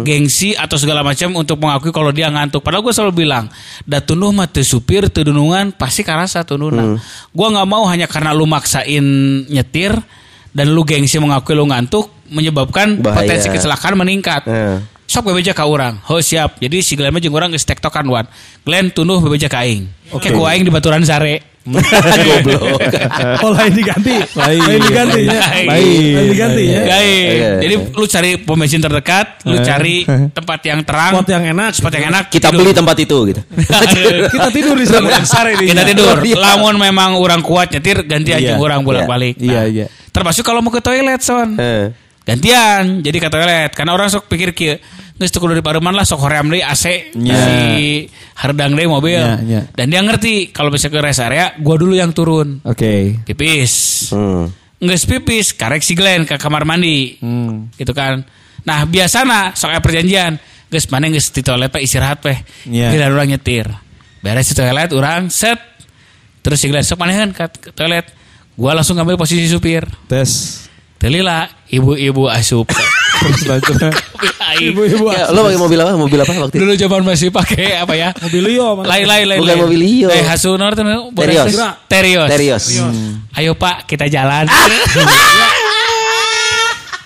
gengsi 0.00 0.56
atau 0.56 0.80
segala 0.80 1.04
macam 1.04 1.36
untuk 1.36 1.60
mengakui 1.60 1.92
kalau 1.92 2.08
dia 2.08 2.32
ngantuk. 2.32 2.64
Padahal 2.64 2.80
gue 2.80 2.94
selalu 2.96 3.28
bilang, 3.28 3.52
dah 3.84 4.00
tunduh 4.00 4.32
mah 4.32 4.48
supir, 4.64 5.04
dunungan, 5.12 5.76
pasti 5.76 6.00
karasa 6.00 6.40
tunduhna. 6.40 6.96
Gua 7.36 7.52
nggak 7.52 7.68
mau 7.68 7.84
hanya 7.84 8.08
karena 8.08 8.32
lu 8.32 8.48
maksain 8.48 9.04
nyetir 9.52 9.92
dan 10.56 10.72
lu 10.72 10.80
gengsi 10.82 11.20
mengakui 11.20 11.52
lu 11.52 11.68
ngantuk 11.68 12.08
menyebabkan 12.32 12.96
Bahaya. 12.96 13.28
potensi 13.28 13.52
kecelakaan 13.52 13.94
meningkat. 14.00 14.42
Eh. 14.48 14.78
Sok 15.10 15.26
bebeja 15.26 15.50
ka 15.50 15.66
orang. 15.66 15.98
Ho 16.06 16.22
siap. 16.22 16.62
Jadi 16.62 16.86
si 16.86 16.94
Glenn 16.94 17.10
mah 17.10 17.18
jeung 17.18 17.34
urang 17.34 17.50
geus 17.50 17.66
tektokan 17.66 18.06
wan. 18.06 18.30
Glenn 18.62 18.94
tunduh 18.94 19.18
bebeja 19.18 19.50
ka 19.50 19.66
aing. 19.66 19.90
Oke, 20.14 20.30
ku 20.30 20.46
aing 20.46 20.62
di 20.62 20.70
baturan 20.70 21.02
sare. 21.02 21.50
Goblok. 21.66 22.78
Oh 23.44 23.50
lain 23.52 23.74
diganti. 23.74 24.16
Lain. 24.32 24.60
Lain 24.60 24.80
diganti 24.80 25.20
ya. 25.26 25.40
Lain. 25.66 25.66
Lain 26.14 26.28
diganti 26.30 26.62
ya. 26.64 26.80
Guys, 26.82 27.30
Iya. 27.30 27.50
jadi 27.60 27.74
lu 27.90 28.04
cari 28.06 28.30
pom 28.38 28.56
bensin 28.56 28.80
terdekat, 28.80 29.44
lu 29.44 29.58
cari 29.60 30.06
tempat 30.38 30.60
yang 30.64 30.80
terang, 30.82 31.12
Spot 31.20 31.28
yang 31.28 31.44
enak. 31.52 31.70
spot 31.74 31.92
yang 31.92 32.04
enak. 32.08 32.24
Kita 32.30 32.48
tidur. 32.48 32.58
beli 32.62 32.70
tempat 32.72 32.96
itu 32.96 33.16
gitu. 33.28 33.40
Kita 34.30 34.48
tidur 34.50 34.76
di 34.78 34.86
sana. 34.86 35.20
Sare 35.26 35.58
Kita 35.58 35.82
tidur. 35.84 36.16
Lamun 36.22 36.78
memang 36.78 37.18
orang 37.18 37.42
kuat 37.42 37.74
nyetir, 37.74 38.06
ganti 38.06 38.30
aja 38.32 38.54
Iya, 38.54 38.62
orang 38.62 38.80
bolak-balik. 38.80 39.36
Iya, 39.36 39.66
iya. 39.66 39.86
Termasuk 40.10 40.42
kalau 40.42 40.62
mau 40.62 40.70
ke 40.70 40.80
toilet, 40.80 41.18
son. 41.20 41.58
Gantian, 42.30 42.82
jadi 43.02 43.16
ke 43.18 43.28
toilet. 43.28 43.70
Karena 43.74 43.92
orang 43.92 44.06
sok 44.06 44.30
pikir 44.30 44.54
kieu, 44.54 44.78
geus 45.18 45.30
teu 45.30 45.42
kudu 45.42 45.52
di 45.52 45.62
pareman 45.62 45.90
lah 45.90 46.06
sok 46.06 46.22
hoream 46.22 46.46
deui 46.46 46.62
AC 46.62 47.10
Iya. 47.12 47.34
si 47.34 47.56
hardang 48.38 48.72
deui 48.72 48.86
mobil. 48.86 49.18
Iya, 49.18 49.36
iya. 49.42 49.60
Dan 49.74 49.90
dia 49.90 50.00
ngerti 50.00 50.54
kalau 50.54 50.70
bisa 50.70 50.86
ke 50.86 50.98
rest 50.98 51.18
area, 51.18 51.58
gua 51.58 51.74
dulu 51.74 51.92
yang 51.92 52.14
turun. 52.14 52.62
Oke 52.62 53.18
Pipis. 53.26 54.06
Hmm. 54.14 54.46
Nggak 54.80 54.96
pipis, 55.04 55.52
karek 55.52 55.84
si 55.84 55.92
Glenn 55.92 56.24
ke 56.24 56.38
kamar 56.38 56.64
mandi. 56.64 57.18
Hmm. 57.20 57.68
gitu 57.74 57.90
kan 57.92 58.22
nah 58.60 58.84
biasana 58.84 59.56
soal 59.56 59.80
perjanjian 59.80 60.36
geus 60.68 60.84
mana 60.92 61.08
geus 61.08 61.32
di 61.32 61.40
toilet 61.40 61.72
pak 61.72 61.80
istirahat 61.80 62.20
peh 62.20 62.36
Iya. 62.68 62.92
Giliran 62.92 63.16
orang 63.16 63.28
nyetir 63.32 63.66
beres 64.20 64.52
di 64.52 64.54
toilet 64.54 64.92
orang 64.92 65.32
set 65.32 65.56
terus 66.44 66.60
si 66.60 66.68
Glenn 66.68 66.84
sok 66.84 67.00
mana 67.00 67.24
kan 67.24 67.32
ke, 67.32 67.44
ke 67.56 67.70
toilet 67.72 68.04
gua 68.60 68.76
langsung 68.76 69.00
ngambil 69.00 69.16
posisi 69.16 69.48
supir 69.48 69.88
Tes 70.04 70.68
telila 71.00 71.48
ibu-ibu 71.66 72.28
asup. 72.28 72.68
Ibu-ibu. 74.60 75.12
Ya, 75.12 75.28
lo 75.30 75.44
pakai 75.44 75.60
mobil 75.60 75.78
apa? 75.78 75.92
Mobil 75.92 76.18
apa 76.18 76.32
waktu 76.34 76.56
itu? 76.56 76.60
dulu 76.60 76.72
zaman 76.74 77.00
masih 77.04 77.28
pakai 77.28 77.76
apa 77.76 77.92
ya 77.92 78.10
Mobil 78.16 78.42
Leo. 78.42 78.80
Lain 78.80 79.04
lain 79.04 79.24
lain 79.28 79.40
Bukan 79.40 79.56
mobil 79.60 79.80
Leo. 79.80 80.08
eh 80.08 80.24
hasunor 80.24 80.72
tuh 80.72 80.84
Terios. 81.14 81.52
terios 81.86 82.28
Terios. 82.28 82.64
ayo 83.36 83.52
pak 83.54 83.84
kita 83.84 84.08
jalan 84.08 84.48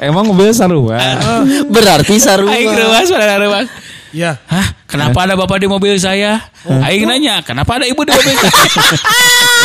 Emang 0.01 0.27
mobil 0.27 0.51
sarua 0.51 0.99
Berarti 1.75 2.19
sarua. 2.19 2.51
Aing 2.51 2.71
ruas 2.71 3.07
pada 3.11 3.39
ruas 3.39 3.67
Ya. 4.15 4.39
Hah? 4.47 4.79
Kenapa 4.87 5.27
ada 5.27 5.35
bapak 5.35 5.59
di 5.59 5.67
mobil 5.67 5.99
saya? 5.99 6.39
Aing 6.63 7.03
nanya, 7.03 7.43
kenapa 7.43 7.83
ada 7.83 7.87
ibu 7.87 8.07
di 8.07 8.15
mobil 8.15 8.35
saya? 8.39 8.55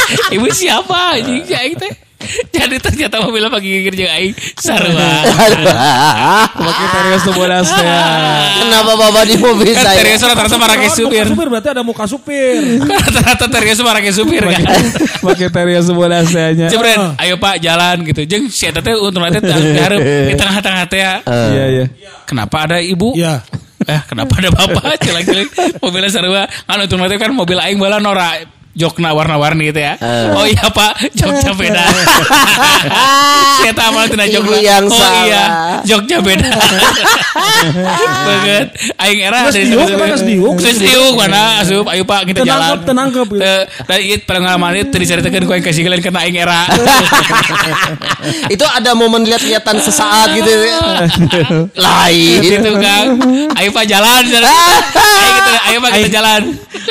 ibu 0.36 0.48
siapa? 0.52 1.20
Anjing 1.20 1.44
si 1.46 1.54
Aing 1.56 1.78
teh. 1.78 1.94
Jadi 2.52 2.84
ternyata 2.84 3.24
mobilnya 3.24 3.48
pagi 3.48 3.72
gigir 3.72 3.96
jeung 3.96 4.12
Aing 4.12 4.36
sarua. 4.60 5.24
Pakai 6.52 6.88
terios 6.92 7.24
tuh 7.24 7.32
bodas 7.32 7.72
teh 7.72 7.88
Kenapa 8.60 8.92
bapak 9.00 9.24
di 9.24 9.36
mobil 9.40 9.72
Kan 9.72 9.88
saya? 9.88 10.04
Terios 10.04 10.22
rata-rata 10.28 10.58
marake 10.60 10.92
supir. 10.92 11.26
supir 11.32 11.48
berarti 11.48 11.70
ada 11.72 11.80
muka 11.80 12.04
supir. 12.12 12.60
Rata-rata 12.92 13.48
Terios 13.48 13.80
marake 13.80 14.12
supir 14.12 14.44
kan. 14.44 14.62
Pakai 15.24 15.48
terios 15.48 15.88
tuh 15.88 15.96
bodas 15.96 16.28
tehnya 16.28 16.68
Jebret, 16.68 17.00
ayo 17.24 17.40
Pak 17.40 17.56
jalan 17.64 18.04
gitu. 18.04 18.28
Jeung 18.28 18.52
si 18.52 18.68
eta 18.68 18.84
teh 18.84 18.94
untuk 19.00 19.24
nanti 19.24 19.40
dihareup 19.40 20.04
di 20.04 20.34
tengah-tengah 20.36 20.86
teh. 20.92 21.00
ya. 21.00 21.14
Iya 21.24 21.66
iya 21.72 21.86
Kenapa 22.28 22.68
ada 22.68 22.78
ibu? 22.84 23.16
Iya. 23.16 23.42
Eh, 23.88 24.02
kenapa 24.12 24.44
ada 24.44 24.52
bapak? 24.52 25.00
Celang-celing 25.00 25.80
mobilnya 25.80 26.12
sarua. 26.12 26.44
Kan 26.68 26.84
untuk 26.84 27.00
nanti 27.00 27.16
kan 27.16 27.32
mobil 27.32 27.56
aing 27.56 27.80
bala 27.80 28.04
Nora 28.04 28.59
jokna 28.80 29.12
warna-warni 29.12 29.70
gitu 29.70 29.84
ya. 29.84 30.00
Eh. 30.00 30.32
Oh 30.32 30.48
iya 30.48 30.72
Pak, 30.72 31.12
joknya 31.12 31.52
beda. 31.52 31.84
Saya 33.60 33.76
tak 33.76 33.92
amal 33.92 34.08
tina 34.08 34.24
jok 34.24 34.40
Ibu 34.40 34.52
lah. 34.52 34.62
yang 34.64 34.86
Oh 34.88 34.96
salah. 34.96 35.24
iya, 35.28 35.44
joknya 35.84 36.18
beda. 36.24 36.48
Banget. 38.24 38.66
Aing 38.96 39.20
era 39.20 39.38
Geus 39.46 39.58
diuk, 39.60 39.88
geus 39.90 40.24
diuk? 40.24 40.54
Geus 40.58 40.80
diuk 40.80 41.14
mana 41.14 41.60
asup 41.60 41.84
ayo 41.92 42.08
Pak 42.08 42.24
kita 42.26 42.48
jalan. 42.48 42.80
Tenangkep, 42.80 43.28
tenangkep. 43.28 43.28
Eh, 43.36 43.64
Dan 43.84 44.00
itu 44.00 44.24
pengalaman 44.24 44.72
itu 44.78 44.96
diceritakan 44.96 45.42
ku 45.44 45.52
yang 45.52 45.66
kasih 45.66 45.84
kalian 45.84 46.00
kena 46.00 46.20
aing 46.24 46.38
era. 46.38 46.62
Itu 48.54 48.64
ada 48.64 48.94
momen 48.94 49.26
lihat-lihatan 49.26 49.80
sesaat 49.80 50.32
gitu. 50.34 50.50
Lain. 51.86 52.38
gitu 52.40 52.72
kan. 52.78 53.06
Ayo 53.58 53.70
Pak 53.72 53.86
jalan. 53.86 54.24
Ayo 54.24 55.32
kita 55.36 55.52
ayo 55.68 55.78
Pak 55.80 55.92
kita 55.98 56.10
jalan. 56.14 56.42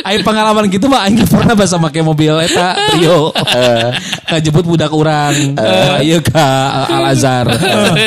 Aing 0.05 0.23
pengalaman 0.23 0.69
gitu 0.69 0.87
mah 0.87 1.07
aing 1.07 1.17
pernah 1.25 1.55
bahasa 1.55 1.78
make 1.79 2.01
mobil 2.03 2.35
eta 2.43 2.77
trio. 2.95 3.33
Ngajebut 4.29 4.65
budak 4.67 4.93
urang. 4.93 5.35
Ieu 6.05 6.21
ka 6.21 6.47
Al 6.91 7.15
Azhar. 7.15 7.47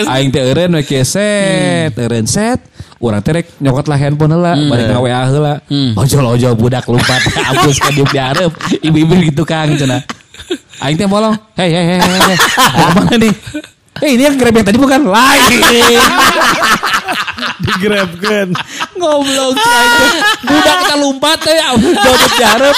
Aing 0.08 0.30
teh 0.30 0.44
eureun 0.46 0.76
we 0.78 0.84
set, 1.04 1.98
eureun 1.98 2.28
set. 2.28 2.62
Urang 3.02 3.26
teh 3.26 3.34
rek 3.34 3.58
nyokot 3.58 3.90
lah 3.90 3.98
handphone 3.98 4.38
heula, 4.38 4.54
balik 4.70 4.86
ka 4.94 4.98
WA 5.02 5.22
heula. 5.26 5.54
Ojol-ojol 5.98 6.54
budak 6.54 6.86
lompat 6.86 7.22
abus 7.50 7.82
ka 7.82 7.90
diuk 7.90 8.12
di 8.14 8.20
hareup. 8.22 8.54
Ibu-ibu 8.86 9.14
gitu 9.34 9.44
Kang 9.44 9.74
cenah. 9.74 10.06
Aing 10.86 10.98
teh 10.98 11.10
bolong. 11.10 11.34
Hei 11.58 11.74
hei 11.74 11.86
hei 11.96 12.00
hei. 12.00 12.38
Ke 12.38 12.88
mana 12.94 13.16
nih? 13.18 13.34
Eh 14.00 14.16
ini 14.16 14.24
yang 14.24 14.40
grab 14.40 14.56
yang 14.56 14.64
tadi 14.64 14.80
bukan 14.80 15.04
lain. 15.04 15.60
Digrabkan. 17.62 18.56
Ngoblok 18.96 19.52
teh. 19.60 19.86
Budak 20.48 20.76
kita 20.86 20.96
lompat 20.96 21.38
teh 21.44 21.58
jauh 21.60 22.18
di 22.18 22.44
hareup. 22.44 22.78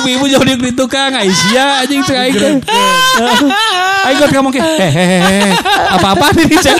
Ibu-ibu 0.00 0.24
jauh 0.32 0.44
di 0.44 0.72
tukang 0.72 1.12
Aisyah 1.12 1.84
anjing 1.84 2.00
cek 2.02 2.16
aing 2.16 2.36
teh. 2.40 2.52
Aing 4.08 4.18
kan 4.18 4.28
ngomong 4.32 4.52
ke 4.56 4.60
hehehe 4.60 5.52
apa-apa 5.92 6.32
nih 6.32 6.56
cek. 6.56 6.76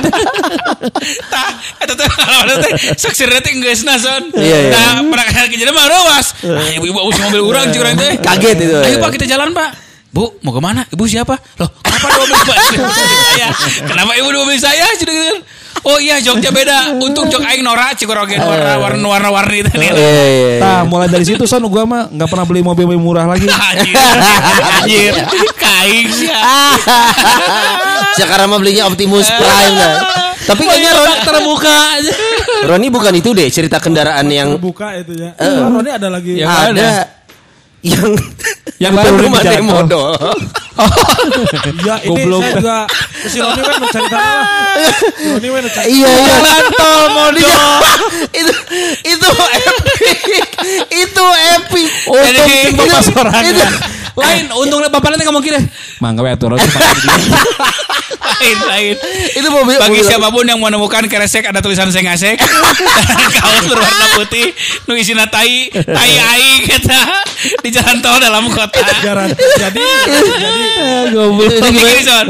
Tah, 1.28 1.48
eta 1.84 1.92
teh 1.92 2.08
kalau 2.08 2.56
teh 2.64 2.72
saksi 2.96 3.28
teh 3.28 3.52
geus 3.60 3.84
nason. 3.84 4.32
Iya, 4.32 4.72
iya. 4.72 4.72
Nah, 4.72 5.04
pernah 5.12 5.26
kejadian 5.28 5.76
mah 5.76 5.86
rawas. 5.92 6.26
Ah, 6.42 6.72
ibu-ibu 6.72 6.98
aus 6.98 7.18
mobil 7.20 7.42
urang 7.44 7.68
cik 7.68 7.80
urang 7.84 7.94
teh. 8.00 8.16
Kaget 8.18 8.56
itu. 8.64 8.74
Ayo 8.80 8.96
Pak 8.98 9.10
kita 9.20 9.28
jalan 9.28 9.52
Pak. 9.52 9.93
Bu, 10.14 10.30
mau 10.46 10.54
ke 10.54 10.62
mana? 10.62 10.86
Ibu 10.94 11.10
siapa? 11.10 11.34
Loh, 11.58 11.66
kenapa 11.82 12.06
dua 12.06 12.22
mobil 12.22 12.38
Pak? 12.46 12.58
saya. 12.70 13.48
Kenapa 13.90 14.14
ibu 14.14 14.28
dua 14.30 14.46
mobil 14.46 14.62
saya? 14.62 14.86
Cik 14.94 15.10
urang. 15.10 15.42
Oh 15.84 15.98
iya, 15.98 16.22
joknya 16.22 16.54
beda. 16.54 16.94
Untung 17.02 17.26
jok 17.26 17.42
aing 17.42 17.66
norak 17.66 17.98
cik 17.98 18.06
urang 18.06 18.30
ge 18.30 18.38
warna 18.38 18.78
warna 18.78 19.06
warna 19.10 19.28
warni 19.34 19.66
tadi. 19.66 19.90
Iya, 19.90 19.98
iya, 19.98 20.22
iya. 20.30 20.58
Nah, 20.62 20.80
mulai 20.86 21.10
dari 21.10 21.26
situ 21.26 21.50
son 21.50 21.66
gua 21.66 21.82
mah 21.82 22.14
nggak 22.14 22.30
pernah 22.30 22.46
beli 22.46 22.62
mobil 22.62 22.94
murah 22.94 23.26
lagi. 23.26 23.50
Anjir. 24.78 25.18
Kaing 25.58 26.08
sih. 26.14 26.30
Sekarang 28.22 28.54
mah 28.54 28.62
belinya 28.62 28.86
Optimus 28.86 29.26
Prime 29.26 29.74
lah. 29.74 29.94
Tapi 30.46 30.62
kayaknya 30.62 30.94
Roni 30.94 31.16
terbuka 31.26 31.74
aja. 31.98 32.14
Roni 32.70 32.86
bukan 32.86 33.12
itu 33.18 33.34
deh 33.34 33.50
cerita 33.50 33.82
kendaraan 33.82 34.30
yang 34.30 34.54
Terbuka 34.62 34.94
itu 34.94 35.18
ya. 35.18 35.34
Oh, 35.42 35.74
Roni 35.74 35.90
ada 35.90 36.06
lagi. 36.06 36.38
Ada? 36.38 37.23
Yang 37.84 38.10
Yang 38.80 38.92
baru 38.96 39.16
dijatuh. 39.22 39.64
modal. 39.64 40.04
Ya 41.86 42.02
ini 42.02 42.26
Goblok. 42.26 42.42
saya 42.42 42.52
juga 42.58 42.78
si 43.24 43.38
Roni 43.38 43.62
kan 43.62 43.74
mau 43.78 43.86
cerita 43.86 44.18
lah. 44.18 44.42
Si 45.14 45.26
Roni 45.30 45.46
kan 45.46 45.54
mau 45.54 45.70
cerita. 45.70 45.82
Iya 45.86 46.10
iya. 46.10 46.36
Tol 46.74 47.02
modal. 47.14 47.70
itu 48.42 48.52
itu 49.06 49.28
epic. 49.30 50.18
itu 50.90 51.24
epic. 51.54 51.90
Oh, 52.10 52.18
itu 52.18 52.42
bapak 52.82 53.38
itu- 53.46 53.54
itu- 53.54 53.70
Lain, 54.14 54.46
untungnya 54.48 54.86
bapak 54.88 55.10
nanti 55.10 55.24
ngomong 55.24 55.42
gini. 55.42 55.58
Mangga 55.98 56.22
we 56.22 56.30
atuh 56.30 56.46
Lain, 58.24 58.58
lain. 58.62 58.94
Itu 59.32 59.48
mobil 59.48 59.74
Bagi 59.74 59.90
mobil- 59.96 60.06
siapa 60.06 60.28
pun 60.28 60.44
yang 60.44 60.56
menemukan 60.56 61.04
keresek 61.04 61.44
ada 61.44 61.58
tulisan 61.58 61.88
sengasek 61.88 62.38
kaos 63.36 63.64
berwarna 63.64 64.06
putih 64.14 64.48
nu 64.84 64.94
isina 64.94 65.24
tai 65.26 65.66
tai 65.70 66.12
aing 66.14 66.62
kita 66.62 67.00
di 67.60 67.68
jalan 67.70 67.98
tol 68.00 68.16
dalam 68.18 68.46
kota. 68.48 68.80
Jaran. 69.00 69.28
Jadi 69.32 69.82
jadi 70.34 70.62
Goblok. 71.10 71.50
Itu 71.50 71.58
Ini 71.60 71.70
gimana? 71.70 71.90
gini, 71.90 72.02
Son. 72.02 72.26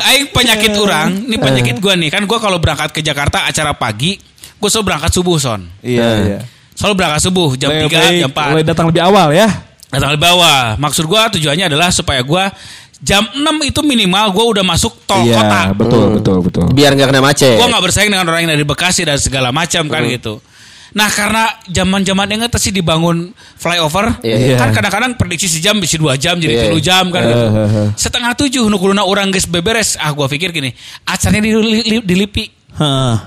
Aing 0.00 0.24
penyakit 0.28 0.72
orang, 0.76 1.08
ini 1.24 1.36
penyakit 1.36 1.76
gua 1.78 1.94
nih. 1.94 2.08
Kan 2.08 2.22
gua 2.24 2.38
kalau 2.38 2.58
berangkat 2.58 2.90
ke 2.90 3.00
Jakarta 3.00 3.44
acara 3.44 3.74
pagi, 3.74 4.14
gua 4.56 4.68
selalu 4.68 4.84
berangkat 4.86 5.10
subuh, 5.10 5.36
Son. 5.36 5.60
Iya, 5.80 6.08
iya. 6.20 6.38
Selalu 6.72 6.94
berangkat 6.94 7.20
subuh 7.20 7.48
jam 7.54 7.70
3, 7.70 7.90
jam 8.22 8.30
4. 8.30 8.54
Mulai 8.54 8.64
datang 8.64 8.86
lebih 8.86 9.02
awal 9.02 9.34
ya. 9.34 9.50
Datang 9.88 10.12
di 10.14 10.20
bawah. 10.20 10.76
Maksud 10.76 11.04
gua 11.04 11.32
tujuannya 11.32 11.68
adalah 11.68 11.88
supaya 11.88 12.20
gua 12.20 12.52
jam 12.98 13.24
6 13.30 13.40
itu 13.64 13.80
minimal 13.80 14.34
gua 14.34 14.44
udah 14.52 14.64
masuk 14.66 14.92
tol 15.06 15.22
Iya, 15.24 15.38
kota. 15.38 15.60
betul, 15.72 16.04
betul, 16.20 16.36
betul. 16.44 16.64
Biar 16.74 16.92
nggak 16.92 17.08
kena 17.08 17.22
macet. 17.24 17.56
Gua 17.56 17.66
nggak 17.66 17.84
bersaing 17.88 18.10
dengan 18.10 18.28
orang 18.28 18.44
yang 18.44 18.52
dari 18.52 18.66
Bekasi 18.66 19.08
dan 19.08 19.16
segala 19.16 19.48
macam 19.48 19.88
kan 19.88 20.02
gitu. 20.04 20.44
Nah 20.88 21.04
karena 21.12 21.52
zaman 21.68 22.00
zaman 22.00 22.26
ingat 22.32 22.48
sih 22.56 22.72
dibangun 22.72 23.32
flyover, 23.60 24.08
Iya, 24.24 24.56
kan 24.56 24.72
iya. 24.72 24.74
kadang-kadang 24.80 25.12
prediksi 25.20 25.44
sejam 25.44 25.76
bisa 25.76 26.00
dua 26.00 26.16
jam 26.16 26.40
jadi 26.40 26.48
Iya. 26.48 26.62
tiga 26.72 26.80
jam 26.80 27.04
kan 27.12 27.28
gitu. 27.28 27.44
Eh, 27.44 27.52
eh, 27.60 27.68
eh. 27.84 27.88
Setengah 27.92 28.32
tujuh 28.32 28.64
nukuluna 28.66 29.04
orang 29.04 29.28
geus 29.28 29.44
beberes. 29.44 30.00
Ah 30.00 30.12
gua 30.16 30.26
pikir 30.26 30.48
gini, 30.48 30.72
acaranya 31.04 31.44
di, 31.44 31.50
di- 31.84 32.04
dilipi 32.04 32.48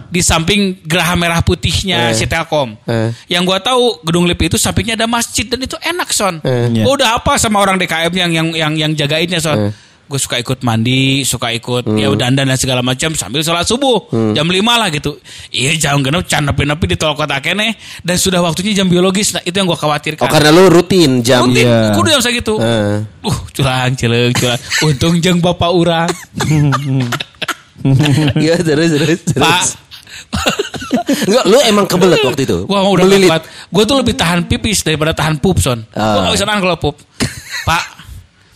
Di 0.07 0.21
samping 0.21 0.79
geraha 0.81 1.13
merah 1.13 1.39
putihnya 1.39 2.09
Eh. 2.09 2.13
si 2.13 2.25
Telkom. 2.25 2.75
Eh. 2.83 3.11
Yang 3.27 3.43
gua 3.45 3.57
tahu 3.59 3.99
gedung 4.01 4.25
LIPI 4.25 4.45
itu 4.47 4.57
sampingnya 4.57 4.95
ada 4.95 5.05
masjid 5.05 5.43
dan 5.43 5.59
itu 5.59 5.75
enak 5.77 6.09
son. 6.09 6.39
Eh. 6.41 6.71
Iya. 6.71 6.83
Gua 6.83 6.93
udah 6.95 7.09
apa 7.17 7.35
sama 7.35 7.59
orang 7.59 7.75
DKM 7.75 8.11
yang 8.11 8.31
yang 8.31 8.47
yang 8.51 8.73
yang 8.75 8.91
jagainnya 8.93 9.37
son. 9.37 9.57
Eh. 9.67 9.73
Gue 10.03 10.19
suka 10.19 10.35
ikut 10.35 10.59
mandi, 10.59 11.23
suka 11.23 11.55
ikut 11.55 11.87
Hmm. 11.87 11.95
ya 11.95 12.11
dandan 12.11 12.43
dan 12.43 12.59
segala 12.59 12.83
macam 12.83 13.15
sambil 13.15 13.39
sholat 13.39 13.63
subuh 13.63 14.11
jam 14.35 14.43
5 14.43 14.75
lah 14.75 14.91
gitu. 14.91 15.15
Iya 15.49 15.79
jam 15.79 16.03
genep 16.03 16.27
can 16.27 16.43
nepi-nepi 16.43 16.83
di 16.83 16.99
tol 16.99 17.15
kota 17.15 17.39
kene 17.39 17.79
dan 18.03 18.19
sudah 18.19 18.43
waktunya 18.43 18.75
jam 18.75 18.91
biologis. 18.91 19.31
Nah, 19.31 19.39
itu 19.39 19.55
yang 19.55 19.63
gua 19.63 19.79
khawatirkan. 19.79 20.19
Oh 20.19 20.27
karena 20.27 20.51
lu 20.51 20.67
rutin 20.67 21.23
jam. 21.23 21.47
Rutin, 21.47 21.63
Iya. 21.63 21.95
kudu 21.95 22.07
jam 22.11 22.19
segitu. 22.19 22.59
Eh. 22.59 22.99
Uh, 23.23 23.37
culang 23.55 23.95
cileung 23.95 24.35
culang. 24.35 24.59
Untung 24.91 25.15
jeung 25.23 25.39
bapak 25.39 25.71
urang. 25.71 26.11
Iya 28.43 28.55
terus 28.61 28.89
terus. 28.93 29.19
terus. 29.25 29.41
Pak, 29.41 29.61
Enggak, 31.27 31.43
lu 31.47 31.57
emang 31.67 31.85
kebelet 31.87 32.23
waktu 32.23 32.43
itu. 32.47 32.57
Gua 32.67 32.83
mau 32.83 32.93
udah 32.95 33.05
kuat. 33.07 33.43
Gue 33.67 33.83
tuh 33.83 33.97
lebih 33.99 34.15
tahan 34.15 34.47
pipis 34.47 34.83
daripada 34.83 35.11
tahan 35.11 35.39
pup 35.39 35.59
son. 35.59 35.83
Ah. 35.91 36.15
Gue 36.15 36.19
gak 36.29 36.33
bisa 36.39 36.45
nahan 36.47 36.61
kalau 36.63 36.77
pup. 36.79 36.95
Pak, 37.67 37.83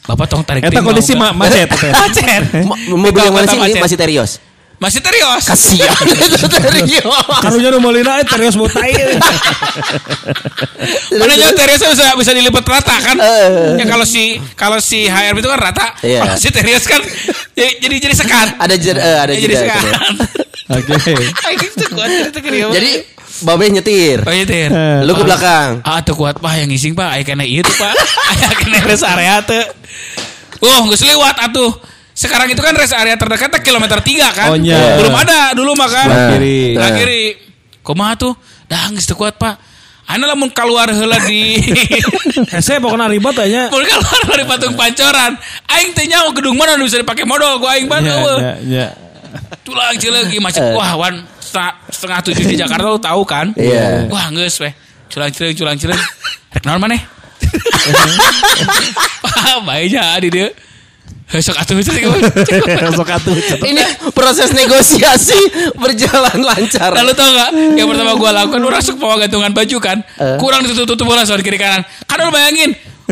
bapak 0.07 0.25
tong 0.29 0.43
tarik 0.43 0.65
Eta 0.65 0.81
kondisi 0.81 1.13
ma 1.13 1.31
macet. 1.31 1.67
nggak? 1.71 1.93
Macet. 1.93 2.43
Mo- 2.63 2.79
Mobil 2.97 3.21
yang 3.21 3.35
mana 3.35 3.47
sih 3.47 3.59
masih 3.75 3.97
Terios? 3.97 4.39
Masih 4.75 4.99
terios. 4.99 5.47
Kasihan 5.47 6.03
itu 6.11 6.47
Terios. 6.51 7.23
karunya 7.39 7.71
nu 7.71 7.79
meulina 7.79 8.19
eh 8.19 8.27
terios 8.27 8.59
mutai. 8.59 8.91
Mana 11.19 11.33
jauh 11.39 11.55
terios 11.55 11.79
bisa 11.79 12.11
bisa 12.19 12.31
dilipat 12.35 12.65
rata 12.67 12.95
kan? 12.99 13.15
Eh. 13.15 13.79
ya 13.79 13.85
kalau 13.87 14.03
si 14.03 14.35
kalau 14.59 14.83
si 14.83 15.07
HRM 15.07 15.39
itu 15.39 15.47
kan 15.47 15.59
rata. 15.59 15.95
Iya. 16.03 16.27
Kalau 16.27 16.35
si 16.43 16.47
terios 16.51 16.83
kan 16.83 16.99
jadi 17.55 17.71
jadi, 17.79 17.95
jadi 18.03 18.15
sekat. 18.19 18.47
Ada 18.59 18.75
jeda, 18.75 18.99
eh, 18.99 19.17
ada 19.23 19.31
Ya, 19.31 19.39
jadi 19.39 19.55
sekat. 19.63 19.83
Oke. 20.65 21.13
Jadi 22.75 22.91
Babe 23.43 23.67
nyetir. 23.67 24.23
Oh 24.23 24.31
iya 24.31 24.47
Tir. 24.47 24.71
Lu 25.03 25.11
ke 25.11 25.27
belakang. 25.27 25.83
Ah 25.83 25.99
tuh 25.99 26.15
kuat 26.15 26.39
pak 26.39 26.55
yang 26.55 26.71
ngising 26.71 26.95
pak. 26.95 27.19
Ayo 27.19 27.23
kena 27.27 27.43
itu 27.43 27.67
pak. 27.67 27.91
Ayo 28.31 28.47
kena 28.63 28.79
rest 28.87 29.03
area 29.03 29.43
tuh. 29.43 29.59
Oh 30.63 30.87
nggak 30.87 31.03
lewat 31.03 31.35
atuh. 31.43 31.71
Sekarang 32.15 32.47
itu 32.47 32.63
kan 32.63 32.71
rest 32.79 32.95
area 32.95 33.19
terdekat 33.19 33.51
teh 33.51 33.61
kilometer 33.61 33.99
3 33.99 34.31
kan. 34.31 34.47
Oh, 34.49 34.57
iya. 34.57 34.95
Belum 34.95 35.11
ada 35.11 35.51
dulu 35.51 35.75
mah 35.75 35.89
kan. 35.91 36.07
Nah, 36.07 36.27
kiri. 36.31 36.59
Nah. 36.79 36.91
kiri. 36.95 37.23
Kumaha 37.83 38.15
tuh? 38.15 38.33
Dah 38.65 38.87
geus 38.95 39.03
teu 39.03 39.19
kuat 39.19 39.35
pak. 39.35 39.59
Ana 40.05 40.29
lamun 40.31 40.53
keluar 40.53 40.85
heula 40.87 41.17
di 41.25 41.57
Hese 42.55 42.77
pokoknya 42.79 43.09
ribet 43.11 43.35
aja. 43.35 43.67
Mun 43.67 43.83
keluar 43.83 44.21
dari 44.31 44.43
patung 44.47 44.79
pancoran. 44.79 45.35
Aing 45.67 45.91
teh 45.91 46.05
nyaho 46.07 46.31
gedung 46.31 46.55
mana 46.55 46.79
bisa 46.79 46.97
dipakai 46.97 47.27
modal 47.27 47.59
gua 47.59 47.75
aing 47.75 47.89
banget 47.89 48.13
Ya, 48.13 48.15
eueuh. 48.21 48.39
ya, 48.39 48.53
ya. 48.63 48.87
Tulang 49.67 49.97
cileugi 49.99 50.39
macet. 50.39 50.61
Eh. 50.61 50.73
Wah 50.77 50.95
wan 50.95 51.19
setengah, 51.89 52.21
tujuh 52.21 52.45
di 52.47 52.55
Jakarta 52.55 52.85
lu 52.85 53.01
tahu 53.01 53.21
kan? 53.27 53.51
Iya. 53.59 54.07
Wah 54.07 54.31
geus 54.31 54.55
weh. 54.63 54.71
Culang 55.11 55.33
cileung 55.35 55.57
culang 55.57 55.77
cileung. 55.77 56.05
Rek 56.53 56.63
naon 56.63 56.79
maneh? 56.79 57.01
Wah, 59.25 59.61
baiknya 59.65 60.15
di 60.21 60.29
dia. 60.31 60.47
Sok 61.25 61.57
atuh 61.57 61.75
cek 61.75 62.05
gua. 62.05 62.15
Sok 62.93 63.09
atuh. 63.11 63.33
Ini 63.59 63.83
proses 64.13 64.53
negosiasi 64.53 65.35
berjalan 65.75 66.39
lancar. 66.39 66.93
Lalu 66.93 67.11
tau 67.11 67.27
gak 67.27 67.49
Yang 67.73 67.87
pertama 67.91 68.11
gue 68.13 68.29
lakukan 68.31 68.61
Orang 68.61 68.79
suka 68.79 68.97
bawa 68.97 69.15
gantungan 69.19 69.51
baju 69.51 69.77
kan 69.79 69.97
Eh. 70.15 70.37
Kurang 70.37 70.63
ditutup-tutup 70.63 71.03
bola 71.03 71.25
soal 71.25 71.41
kiri 71.41 71.57
kanan 71.57 71.83
Kan 72.05 72.21
lu 72.21 72.29
bayangin 72.29 72.71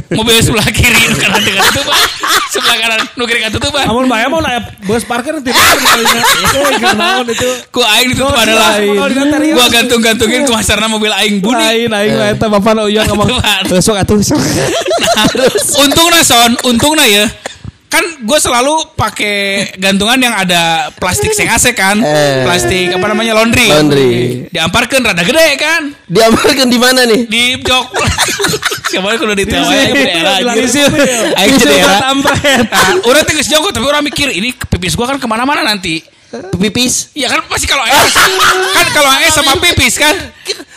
Mobil 0.10 0.40
sebelah 0.40 0.64
kiri 0.66 1.04
Nu 1.06 1.18
kanan 1.18 1.42
dengan 1.42 1.68
tutupan 1.68 2.00
Sebelah 2.48 2.78
kanan 2.78 3.00
Nu 3.14 3.26
kiri 3.26 3.40
kan 3.40 3.52
tutupan 3.52 3.84
Amun 3.86 4.08
bayar 4.08 4.30
mau 4.30 4.40
naik 4.40 4.72
bus 4.84 5.04
parkir 5.04 5.34
nanti 5.34 5.52
itu. 5.52 7.50
Ku 7.70 7.82
aing 7.82 8.08
ditutup 8.10 8.32
adalah. 8.32 8.78
Gua 9.52 9.68
gantung-gantungin 9.70 10.44
ke 10.44 10.52
masarna 10.52 10.88
mobil 10.88 11.12
aing 11.12 11.40
buni 11.40 11.60
Lain 11.60 11.92
aing 11.92 12.14
mah 12.14 12.28
eta 12.30 12.46
bapak 12.48 12.72
nu 12.74 12.88
uyang 12.88 13.08
ngomong. 13.10 13.28
Tuhan. 13.32 13.62
"Eh, 13.70 13.82
Sok 13.82 13.98
atuh 13.98 14.20
sok. 14.22 14.40
Untungnya 15.80 16.22
son 16.22 16.52
Untungnya 16.64 17.06
ya 17.06 17.26
kan 17.94 18.02
gue 18.20 18.40
selalu 18.40 18.74
pakai 18.98 19.38
gantungan 19.78 20.18
yang 20.18 20.34
ada 20.34 20.90
plastik 20.98 21.30
sengase 21.32 21.72
kan 21.72 22.02
Eh. 22.04 22.42
plastik 22.42 22.90
apa 22.90 23.06
namanya 23.06 23.38
laundry 23.38 23.70
Laundry. 23.70 24.14
diamparkan 24.50 25.06
rada 25.06 25.22
gede 25.22 25.48
kan 25.56 25.94
Diamalkan 26.10 26.68
di 26.68 26.78
mana 26.78 27.06
nih? 27.06 27.26
di 27.26 27.44
jok 27.62 27.86
siapa 28.94 29.18
kudu 29.18 29.34
di 29.34 29.46
tawa 29.46 29.70
ya 29.70 29.90
di 29.90 30.06
daerah. 30.06 30.54
Aing 31.34 31.58
di 31.58 31.66
daerah 31.66 32.14
orang 33.02 33.24
tinggal 33.26 33.42
sejauh 33.42 33.70
tapi 33.70 33.86
orang 33.86 34.06
mikir 34.06 34.30
ini 34.30 34.54
pipis 34.54 34.94
gua 34.94 35.10
kan 35.10 35.18
ke 35.18 35.26
mana-mana 35.26 35.66
nanti. 35.66 36.02
Pipis. 36.54 37.14
Ya 37.14 37.30
kan 37.30 37.46
pasti 37.46 37.66
kalau 37.66 37.84
es 37.84 38.14
kan 38.14 38.88
kalau 38.92 39.12
es 39.20 39.32
sama 39.32 39.54
pipis 39.58 39.96
kan 39.96 40.16